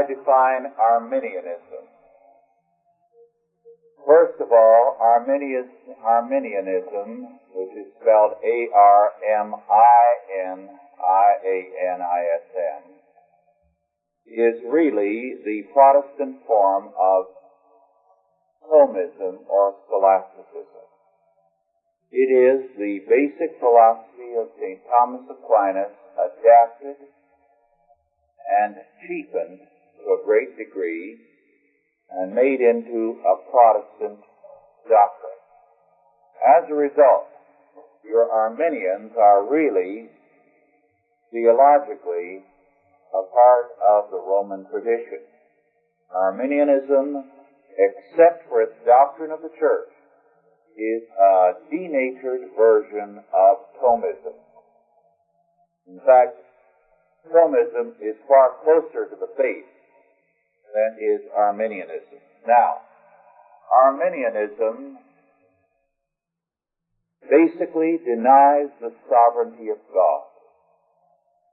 [0.00, 1.84] I define Arminianism?
[4.06, 5.68] First of all, Arminianism,
[7.52, 9.62] which is spelled A-R-M-I-N-I-A-N-I-S-M,
[14.26, 17.26] is really the Protestant form of
[18.72, 20.86] Thomism or Scholasticism.
[22.10, 24.80] It is the basic philosophy of St.
[24.88, 26.96] Thomas Aquinas adapted
[28.50, 28.74] and
[29.06, 29.60] cheapened
[30.04, 31.18] to a great degree
[32.10, 34.18] and made into a Protestant
[34.88, 35.40] doctrine.
[36.40, 37.28] As a result,
[38.04, 40.08] your Arminians are really
[41.30, 42.42] theologically
[43.14, 45.20] a part of the Roman tradition.
[46.14, 47.24] Arminianism,
[47.78, 49.90] except for its doctrine of the church,
[50.76, 54.34] is a denatured version of Thomism.
[55.86, 56.34] In fact,
[57.30, 59.66] Thomism is far closer to the faith
[60.74, 62.18] than is Arminianism.
[62.46, 62.78] Now,
[63.72, 64.98] Arminianism
[67.28, 70.22] basically denies the sovereignty of God.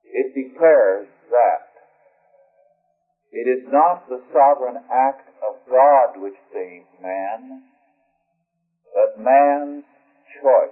[0.03, 1.67] It declares that
[3.31, 7.61] it is not the sovereign act of God which saves man,
[8.93, 9.83] but man's
[10.41, 10.69] choice.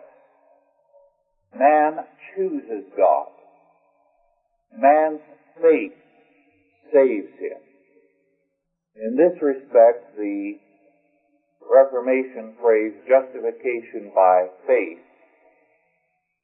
[1.53, 1.99] Man
[2.35, 3.27] chooses God.
[4.75, 5.21] Man's
[5.61, 5.93] faith
[6.91, 7.64] saves him.
[8.95, 10.55] In this respect, the
[11.65, 15.01] Reformation phrase justification by faith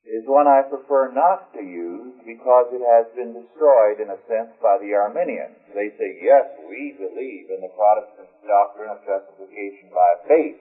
[0.03, 4.49] is one I prefer not to use because it has been destroyed in a sense
[4.57, 5.61] by the Arminians.
[5.77, 10.57] They say, yes, we believe in the Protestant doctrine of justification by faith.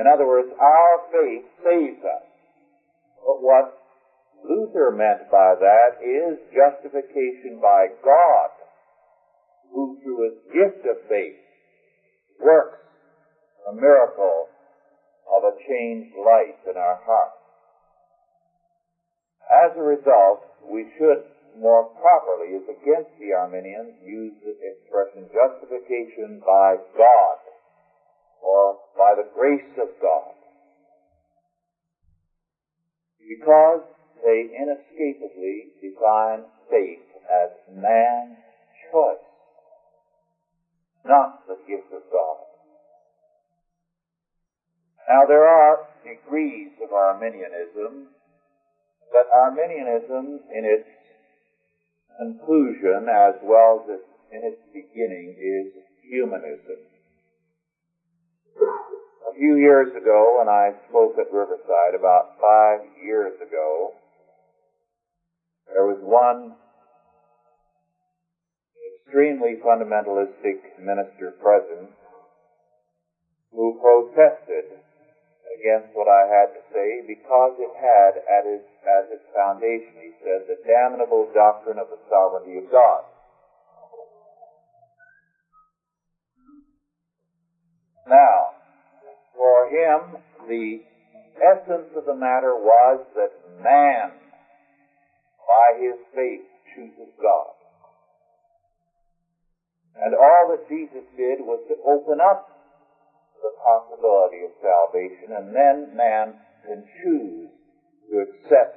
[0.00, 2.24] In other words, our faith saves us.
[3.20, 3.76] But what
[4.42, 8.48] Luther meant by that is justification by God,
[9.72, 11.36] who through his gift of faith
[12.40, 12.78] works
[13.68, 14.48] a miracle
[15.36, 17.36] of a changed life in our hearts.
[19.50, 21.24] As a result, we should
[21.58, 27.38] more properly, as against the Arminians, use the expression justification by God
[28.42, 30.34] or by the grace of God.
[33.18, 33.82] Because
[34.24, 38.38] they inescapably define faith as man's
[38.90, 39.29] choice,
[41.04, 42.36] not the gift of God.
[45.08, 48.08] Now there are degrees of Arminianism,
[49.12, 50.88] but Arminianism in its
[52.18, 56.78] conclusion as well as in its beginning is humanism.
[59.30, 63.94] A few years ago when I spoke at Riverside, about five years ago,
[65.72, 66.54] there was one
[69.10, 71.90] extremely fundamentalistic minister present
[73.50, 74.70] who protested
[75.58, 80.10] against what I had to say because it had at its, as its foundation, he
[80.22, 83.02] said, the damnable doctrine of the sovereignty of God.
[88.06, 88.54] Now,
[89.34, 90.78] for him, the
[91.42, 94.12] essence of the matter was that man,
[95.42, 96.46] by his faith,
[96.76, 97.59] chooses God.
[99.96, 102.46] And all that Jesus did was to open up
[103.42, 106.34] the possibility of salvation, and then man
[106.66, 107.50] can choose
[108.10, 108.76] to accept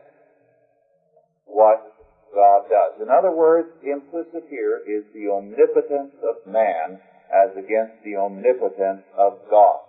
[1.46, 1.94] what
[2.34, 3.02] God does.
[3.02, 7.00] In other words, implicit here is the omnipotence of man
[7.30, 9.80] as against the omnipotence of God.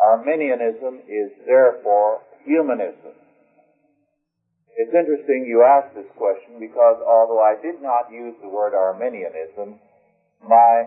[0.00, 3.14] Arminianism is therefore humanism.
[4.76, 9.78] It's interesting you ask this question because although I did not use the word Arminianism,
[10.48, 10.84] my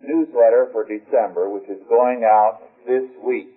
[0.00, 3.48] newsletter for December, which is going out this week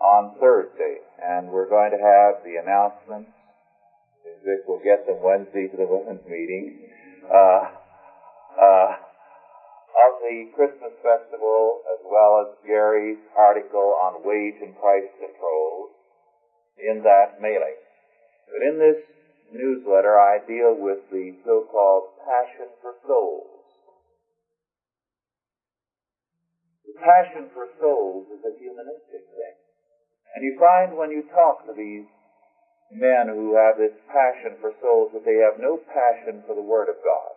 [0.00, 0.98] on Thursday.
[1.22, 3.30] And we're going to have the announcements.
[4.44, 6.90] Vic will get them Wednesday to the women's meeting.
[7.32, 7.70] Uh,
[8.60, 8.90] uh,
[9.92, 15.90] of the Christmas festival, as well as Gary's article on wage and price controls
[16.80, 17.76] in that mailing.
[18.48, 18.98] But in this
[19.52, 23.62] newsletter, I deal with the so-called passion for souls.
[26.86, 29.56] The passion for souls is a humanistic thing.
[30.34, 32.08] And you find when you talk to these
[32.92, 36.88] men who have this passion for souls that they have no passion for the Word
[36.88, 37.32] of God.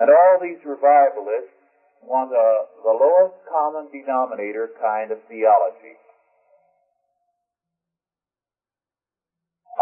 [0.00, 1.54] And all these revivalists
[2.02, 5.98] want a, the lowest common denominator kind of theology.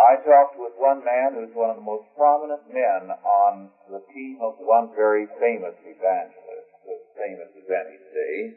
[0.03, 4.39] I talked with one man who's one of the most prominent men on the team
[4.43, 8.57] of one very famous evangelist as famous as any today,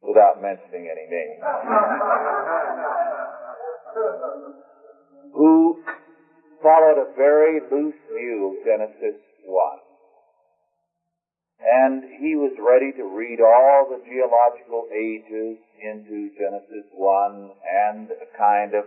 [0.00, 1.44] without mentioning any names,
[5.34, 5.76] who
[6.62, 9.78] followed a very loose view of Genesis 1.
[11.62, 18.38] And he was ready to read all the geological ages into Genesis 1 and a
[18.38, 18.84] kind of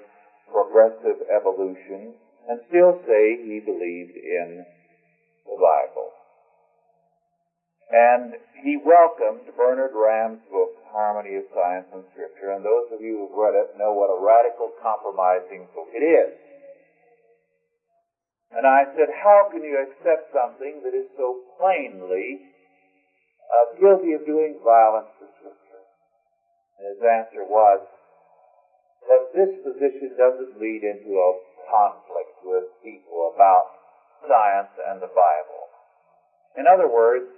[0.52, 2.16] progressive evolution
[2.48, 4.66] and still say he believed in
[5.46, 6.12] the Bible.
[7.89, 8.34] And
[8.64, 13.38] he welcomed Bernard Ramm's book, Harmony of Science and Scripture, and those of you who've
[13.38, 16.34] read it know what a radical compromising book it is.
[18.52, 22.39] And I said, how can you accept something that is so plainly
[23.52, 25.84] uh, guilty of doing violence to Scripture?
[26.80, 27.86] And his answer was,
[29.10, 31.32] that this position doesn't lead into a
[31.70, 33.66] conflict with people about
[34.26, 35.62] science and the Bible.
[36.58, 37.30] In other words,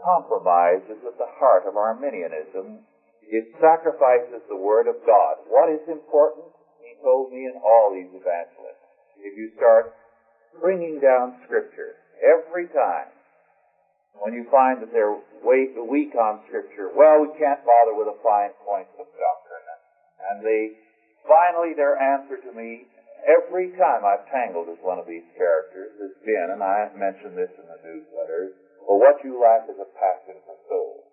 [0.00, 2.84] compromise is at the heart of Arminianism.
[3.22, 5.44] It sacrifices the Word of God.
[5.48, 6.52] What is important?
[6.80, 8.88] He told me in all these evangelists.
[9.18, 9.94] If you start
[10.60, 13.08] bringing down Scripture every time,
[14.20, 18.52] when you find that they're weak on Scripture, well, we can't bother with the fine
[18.66, 19.71] points of doctrine.
[20.30, 20.70] And they,
[21.26, 22.86] finally, their answer to me,
[23.26, 27.50] every time I've tangled with one of these characters, has been, and I mentioned this
[27.58, 28.52] in the newsletter,
[28.86, 31.06] well, what you lack is a passion for souls.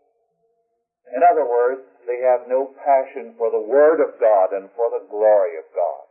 [1.16, 5.06] In other words, they have no passion for the Word of God and for the
[5.10, 6.06] glory of God.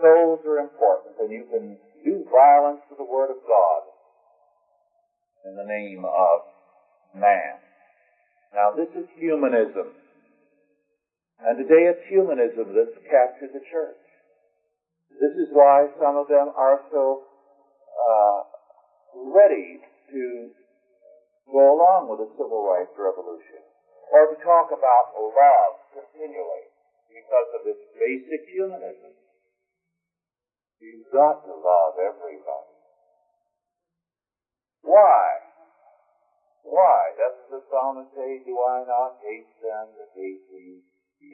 [0.00, 3.82] Souls are important, and you can do violence to the Word of God
[5.44, 6.40] in the name of
[7.14, 7.56] man.
[8.54, 9.92] Now, this is humanism.
[11.36, 14.00] And today it's humanism that's captured the church.
[15.20, 17.22] This is why some of them are so
[17.92, 18.40] uh,
[19.32, 19.80] ready
[20.12, 20.50] to
[21.52, 23.60] go along with the civil rights revolution
[24.12, 26.72] or to talk about love continually
[27.12, 29.12] because of this basic humanism.
[30.80, 32.76] You've got to love everybody.
[34.82, 35.24] Why?
[36.64, 37.12] Why?
[37.16, 40.84] Doesn't the psalmist say, Do I not hate them that hate me?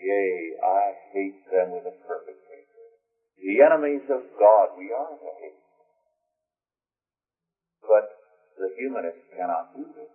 [0.01, 2.91] Yea, I hate them with a perfect hatred.
[3.37, 5.63] The enemies of God we are to hate.
[7.83, 8.07] But
[8.57, 10.13] the humanist cannot do this.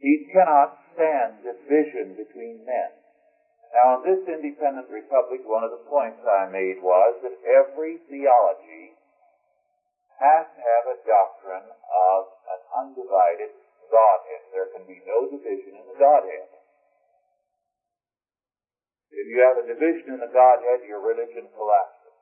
[0.00, 2.90] He cannot stand division between men.
[3.70, 8.98] Now, in this independent republic, one of the points I made was that every theology
[10.18, 12.20] has to have a doctrine of
[12.50, 13.54] an undivided
[13.88, 14.42] Godhead.
[14.50, 16.49] There can be no division in the Godhead.
[19.10, 22.14] If you have a division in the Godhead, your religion collapses.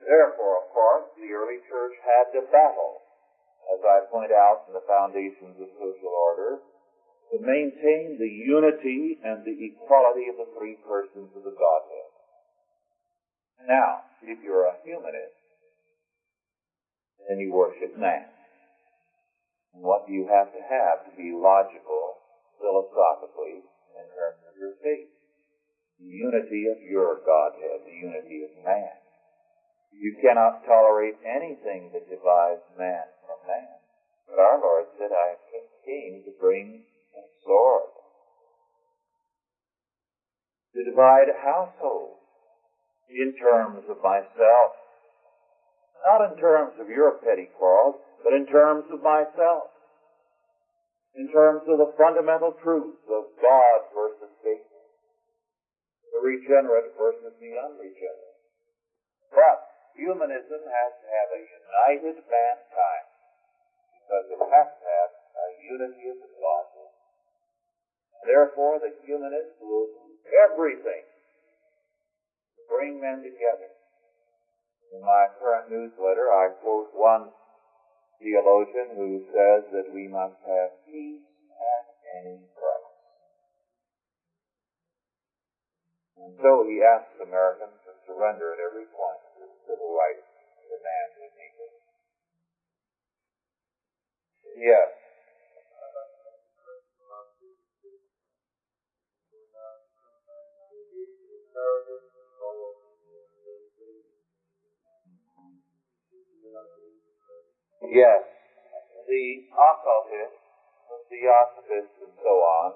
[0.00, 3.04] Therefore, of course, the early church had to battle
[3.72, 6.60] as I point out in the foundations of social order,
[7.32, 12.10] to maintain the unity and the equality of the three persons of the Godhead.
[13.64, 15.40] Now, if you're a humanist,
[17.28, 18.28] then you worship man.
[19.72, 22.20] And what do you have to have to be logical,
[22.60, 25.13] philosophically, in terms of your faith?
[26.04, 28.92] Unity of your Godhead, the unity of man.
[29.90, 33.80] You cannot tolerate anything that divides man from man.
[34.28, 35.36] But our Lord said, I
[35.86, 36.84] came to bring
[37.16, 37.88] a sword.
[40.74, 42.18] To divide a household
[43.08, 44.76] in terms of myself.
[46.04, 49.72] Not in terms of your petty quarrels, but in terms of myself.
[51.14, 54.13] In terms of the fundamental truths of God versus.
[56.14, 58.38] The regenerate versus the unregenerate.
[59.34, 59.58] But
[59.98, 63.06] humanism has to have a united mankind
[63.98, 66.94] because it has to have a unity of the Godhead.
[68.22, 70.06] Therefore, the humanist will do
[70.38, 73.74] everything to bring men together.
[74.94, 77.34] In my current newsletter, I quote one
[78.22, 81.26] theologian who says that we must have peace
[81.58, 81.86] at
[82.22, 82.83] any price.
[86.14, 90.22] So he asks Americans to surrender at every point the civil rights
[90.62, 91.54] demands we make.
[94.54, 94.94] Yes.
[107.90, 108.22] Yes.
[109.06, 110.40] The occultists,
[110.88, 112.70] the theosophists, and so on,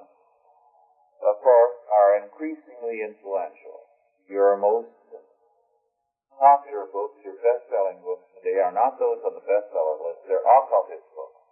[1.22, 3.88] of course, are increasingly influential.
[4.28, 4.92] Your most
[6.38, 10.22] popular books, your best-selling books today are not those on the bestseller list.
[10.28, 11.42] They're occultist books.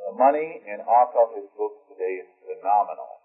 [0.00, 3.20] The money in occultist books today is phenomenal.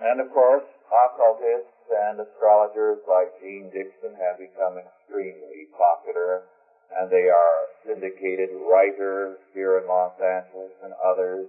[0.00, 6.48] And of course, occultists and astrologers like Jeane Dixon have become extremely popular,
[6.96, 11.46] and they are syndicated writers here in Los Angeles and others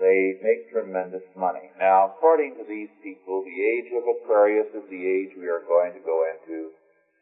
[0.00, 1.68] they make tremendous money.
[1.78, 5.92] Now, according to these people, the age of Aquarius is the age we are going
[5.92, 6.72] to go into,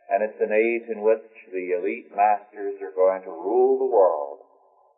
[0.09, 4.39] and it's an age in which the elite masters are going to rule the world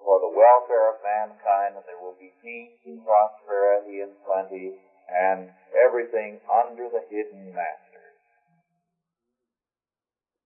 [0.05, 4.77] for the welfare of mankind, and there will be peace and prosperity and plenty
[5.09, 8.21] and everything under the hidden masters.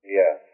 [0.06, 0.53] Yes.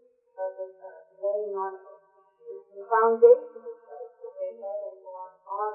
[0.69, 5.73] laying on the foundation of Christ that they have and on on.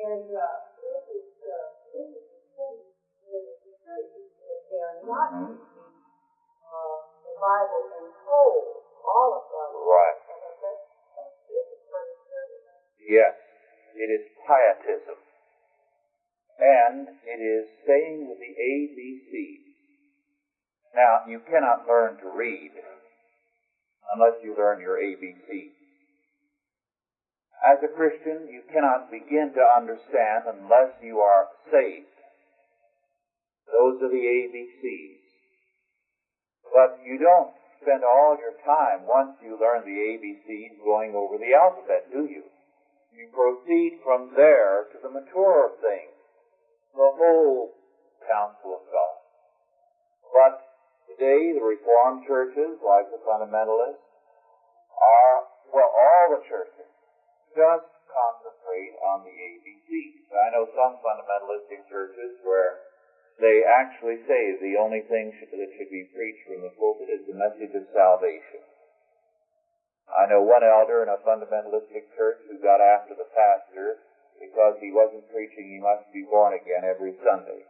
[0.00, 2.76] And uh, this is uh, this is the thing
[3.30, 5.92] that they are not teaching
[6.70, 10.20] uh, the Bible in whole, all of God's Right.
[13.10, 13.34] Yes,
[13.98, 15.18] it is pietism.
[16.60, 19.66] And it is staying with the ABCs.
[20.94, 22.70] Now, you cannot learn to read
[24.12, 25.74] unless you learn your ABCs.
[27.60, 32.08] As a Christian, you cannot begin to understand unless you are saved.
[33.68, 35.20] Those are the ABCs.
[36.72, 37.52] But you don't
[37.82, 42.44] spend all your time once you learn the ABCs going over the alphabet, do you?
[43.12, 46.16] You proceed from there to the mature things,
[46.94, 47.74] the whole
[48.24, 49.18] counsel of God.
[50.32, 50.69] But
[51.14, 54.02] today, the Reformed churches, like the fundamentalists,
[55.00, 55.38] are,
[55.72, 56.90] well, all the churches,
[57.54, 60.26] just concentrate on the ABCs.
[60.30, 62.90] I know some fundamentalistic churches where
[63.40, 67.24] they actually say the only thing should, that should be preached from the pulpit is
[67.26, 68.62] the message of salvation.
[70.10, 74.02] I know one elder in a fundamentalistic church who got after the pastor
[74.42, 77.62] because he wasn't preaching he must be born again every Sunday.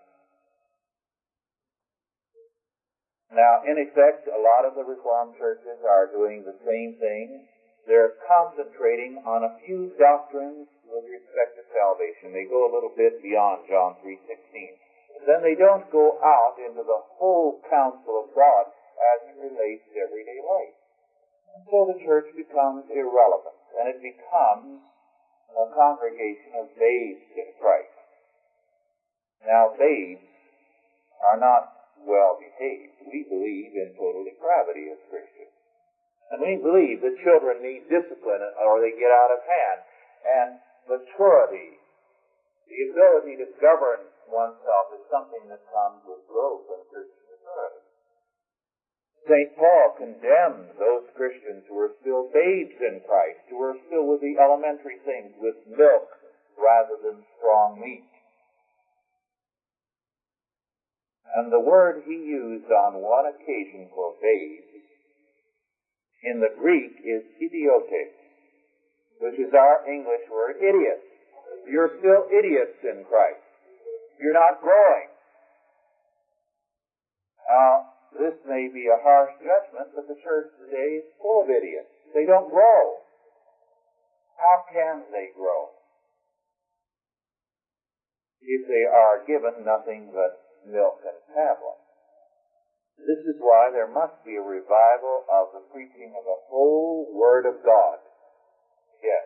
[3.31, 7.47] Now, in effect, a lot of the Reformed churches are doing the same thing.
[7.87, 12.35] They're concentrating on a few doctrines with respect to salvation.
[12.35, 15.31] They go a little bit beyond John 3.16.
[15.31, 20.03] Then they don't go out into the whole counsel of God as it relates to
[20.03, 20.77] everyday life.
[21.55, 24.83] And so the church becomes irrelevant, and it becomes
[25.55, 27.95] a congregation of babes in Christ.
[29.47, 30.27] Now, babes
[31.23, 33.01] are not well behaved.
[33.07, 35.55] We believe in total depravity as Christians.
[36.31, 39.81] And we believe that children need discipline or they get out of hand.
[40.21, 40.51] And
[40.87, 41.81] maturity,
[42.71, 47.83] the ability to govern oneself is something that comes with growth and Christian maturity.
[49.27, 49.51] St.
[49.59, 54.39] Paul condemned those Christians who were still babes in Christ, who were still with the
[54.39, 56.09] elementary things, with milk
[56.57, 58.07] rather than strong meat.
[61.37, 64.67] And the word he used on one occasion for babes
[66.25, 68.19] in the Greek is idiotes,
[69.21, 71.01] which is our English word idiot.
[71.71, 73.47] You're still idiots in Christ.
[74.21, 75.09] You're not growing.
[77.49, 77.87] Now,
[78.19, 81.91] this may be a harsh judgment, but the church today is full of idiots.
[82.15, 83.01] They don't grow.
[84.37, 85.71] How can they grow?
[88.43, 91.87] If they are given nothing but milk and tablets.
[93.01, 97.47] This is why there must be a revival of the preaching of the whole Word
[97.47, 97.99] of God.
[99.03, 99.25] Yes.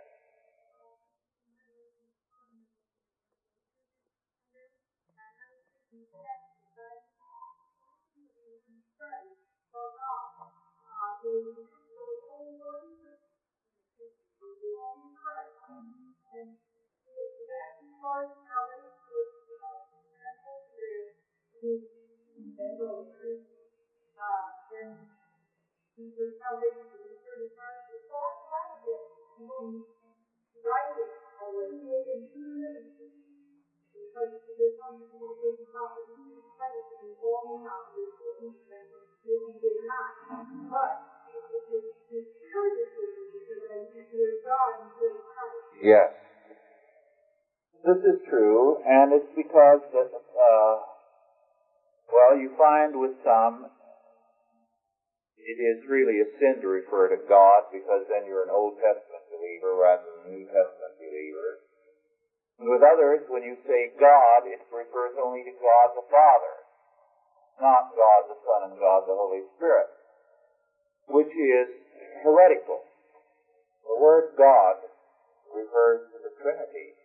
[45.84, 46.08] Yes.
[47.84, 50.93] This is true, and it's because that, uh,
[52.12, 53.68] well, you find with some,
[55.36, 59.24] it is really a sin to refer to God because then you're an Old Testament
[59.28, 61.61] believer rather than a New Testament believer.
[62.59, 66.55] And with others, when you say God, it refers only to God the Father,
[67.61, 69.90] not God the Son and God the Holy Spirit,
[71.11, 71.68] which is
[72.22, 72.80] heretical.
[73.84, 74.80] The word God
[75.52, 76.96] refers to the Trinity,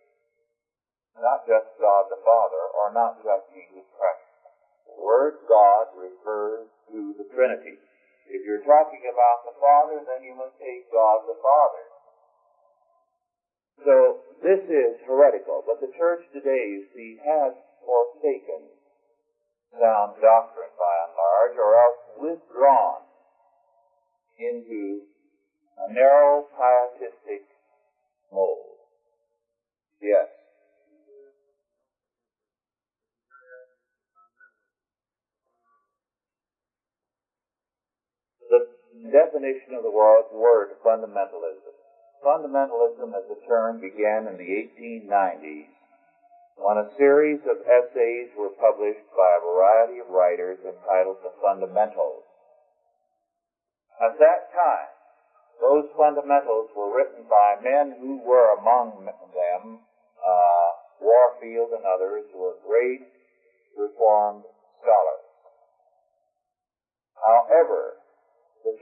[1.18, 4.19] not just God the Father, or not just Jesus Christ.
[5.00, 7.80] Word God refers to the Trinity.
[8.28, 11.86] If you're talking about the Father, then you must take God the Father.
[13.80, 13.96] So
[14.44, 18.68] this is heretical, but the church today, you see, has forsaken
[19.72, 23.00] sound doctrine by and large, or else withdrawn
[24.38, 25.00] into
[25.78, 27.46] a narrow pietistic
[28.32, 28.76] mold.
[30.00, 30.28] Yes.
[39.08, 41.72] Definition of the word fundamentalism.
[42.20, 45.72] Fundamentalism as a term began in the 1890s
[46.60, 52.24] when a series of essays were published by a variety of writers entitled The Fundamentals.
[53.96, 54.92] At that time,
[55.60, 59.80] those fundamentals were written by men who were among them,
[60.20, 60.68] uh,
[61.00, 63.08] Warfield and others, who were great
[63.76, 64.44] Reformed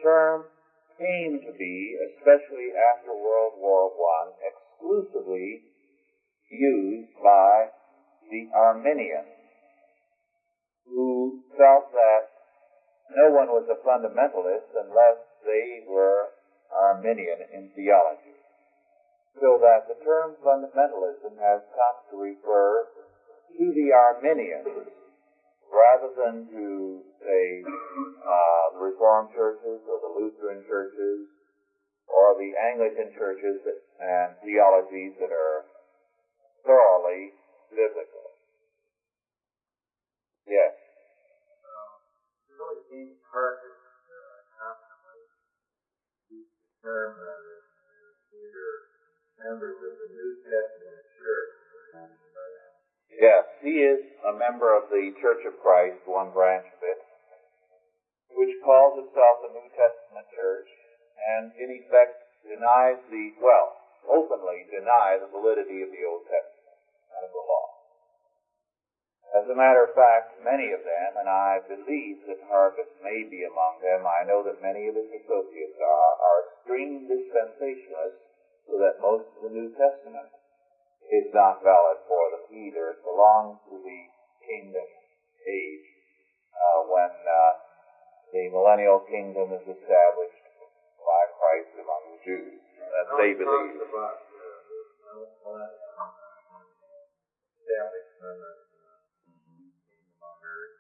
[0.09, 0.49] term
[0.97, 5.61] came to be, especially after World War I, exclusively
[6.51, 7.69] used by
[8.31, 9.37] the Arminians,
[10.89, 12.25] who felt that
[13.13, 16.33] no one was a fundamentalist unless they were
[16.73, 18.37] Arminian in theology.
[19.41, 22.89] So that the term fundamentalism has come to refer
[23.57, 24.89] to the Arminians
[25.73, 26.67] rather than to,
[27.21, 31.29] say, uh, the Reformed churches or the Lutheran churches
[32.09, 33.61] or the Anglican churches
[34.01, 35.65] and theologies that are
[36.65, 37.33] thoroughly
[37.71, 38.33] biblical.
[40.49, 40.73] Yes.
[42.49, 43.71] Really seems hard to
[44.59, 45.21] constantly
[46.33, 47.39] use the term that
[49.39, 51.58] members of the New Testament church.
[53.19, 57.03] Yes, he is a member of the Church of Christ, one branch of it,
[58.31, 60.71] which calls itself the New Testament Church,
[61.19, 62.15] and in effect
[62.47, 63.75] denies the, well,
[64.07, 66.79] openly deny the validity of the Old Testament
[67.11, 67.67] and of the law.
[69.35, 73.43] As a matter of fact, many of them, and I believe that Harvest may be
[73.43, 78.23] among them, I know that many of his associates are, are extreme dispensationalists,
[78.71, 80.38] so that most of the New Testament
[81.09, 82.93] is not valid for them either.
[82.93, 84.01] It belongs to the
[84.45, 84.85] kingdom
[85.49, 85.89] age
[86.53, 87.53] uh, when uh,
[88.33, 90.45] the millennial kingdom is established
[91.01, 92.61] by Christ among the Jews.
[92.93, 93.81] That they believe.
[93.89, 94.13] Uh,
[97.69, 98.65] establishment of
[99.25, 99.73] kingdom
[100.25, 100.77] on earth.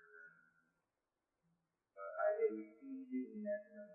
[1.96, 3.88] I think he's using that term.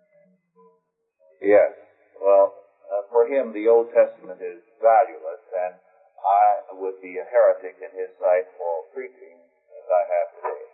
[1.43, 1.75] Yes.
[2.21, 2.55] Well,
[2.88, 5.75] uh, for him, the Old Testament is valueless, and
[6.24, 10.65] I would be a heretic in his sight for preaching as I have today.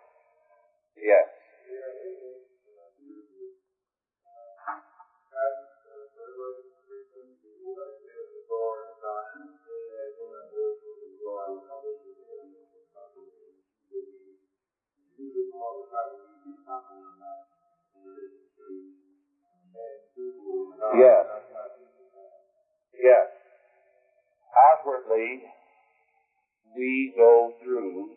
[0.97, 1.27] Yes.
[20.95, 21.25] Yes.
[22.99, 23.38] Yes.
[24.59, 25.43] Outwardly,
[26.75, 28.11] we go through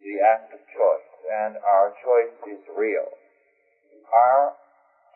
[0.00, 3.06] the act of choice, and our choice is real.
[4.10, 4.56] Our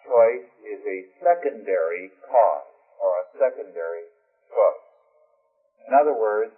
[0.07, 4.07] choice is a secondary cause, or a secondary
[4.53, 4.87] choice.
[5.89, 6.55] In other words,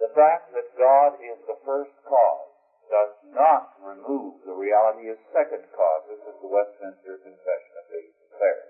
[0.00, 2.50] the fact that God is the first cause
[2.90, 8.69] does not remove the reality of second causes, as the Westminster Confession of Faith declares.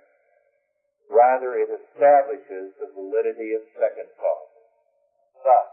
[1.10, 4.66] Rather, it establishes the validity of second causes.
[5.42, 5.70] Thus,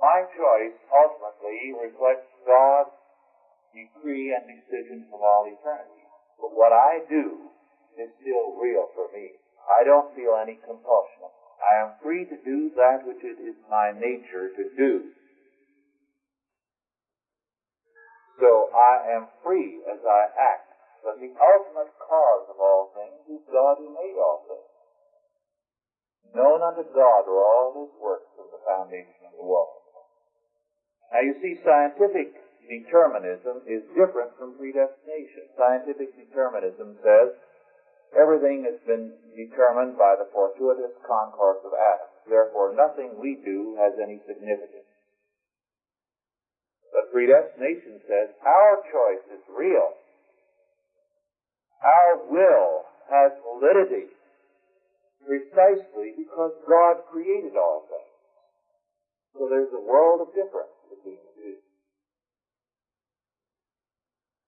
[0.00, 2.96] my choice ultimately reflects God's
[3.76, 6.08] decree and decision from all eternity.
[6.40, 7.52] But what I do
[8.00, 9.36] is still real for me.
[9.68, 11.28] I don't feel any compulsion.
[11.60, 15.12] I am free to do that which it is my nature to do.
[18.40, 20.67] So I am free as I act.
[21.04, 24.74] But the ultimate cause of all things is God who made all things.
[26.34, 29.78] Known unto God are all his works from the foundation of the world.
[31.12, 32.36] Now you see, scientific
[32.68, 35.48] determinism is different from predestination.
[35.56, 37.32] Scientific determinism says
[38.12, 42.20] everything has been determined by the fortuitous concourse of atoms.
[42.28, 44.84] Therefore, nothing we do has any significance.
[46.92, 49.96] But predestination says our choice is real.
[51.82, 54.10] Our will has validity
[55.22, 58.16] precisely because God created all things.
[59.34, 61.56] So there's a world of difference between the two.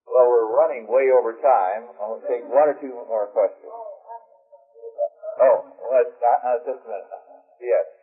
[0.08, 1.94] Well, we're running way over time.
[2.00, 3.70] I'll take one or two more questions.
[5.40, 5.64] Oh,
[5.94, 7.06] let's, uh, just a minute.
[7.62, 7.99] Yes.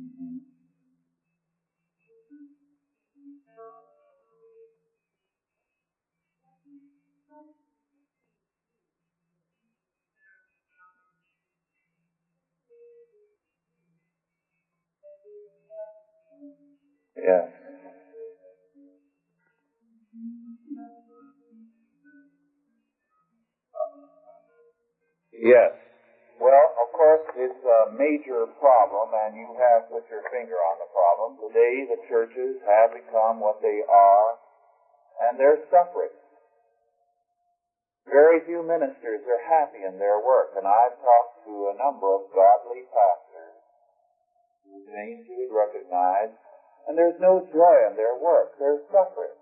[0.00, 0.38] Mm-hmm.
[17.16, 17.50] Yes.
[25.32, 25.79] Yes.
[26.40, 30.88] Well, of course, it's a major problem, and you have put your finger on the
[30.88, 31.36] problem.
[31.36, 34.28] Today, the churches have become what they are,
[35.20, 36.16] and they're suffering.
[38.08, 42.32] Very few ministers are happy in their work, and I've talked to a number of
[42.32, 43.60] godly pastors
[44.64, 46.32] whose names you would recognize,
[46.88, 48.56] and there's no joy in their work.
[48.56, 49.36] They're suffering.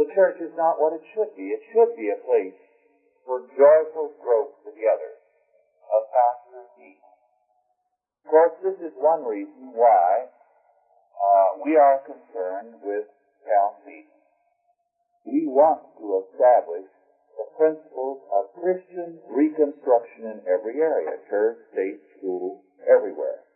[0.00, 1.52] The church is not what it should be.
[1.52, 2.56] It should be a place
[3.28, 5.17] for joyful growth together
[5.92, 7.04] of pastors each.
[8.24, 10.28] Of course, this is one reason why
[11.16, 13.08] uh, we are concerned with
[13.44, 14.20] Chalcedon.
[15.24, 16.88] We want to establish
[17.36, 23.47] the principles of Christian reconstruction in every area, church, state, school, everywhere.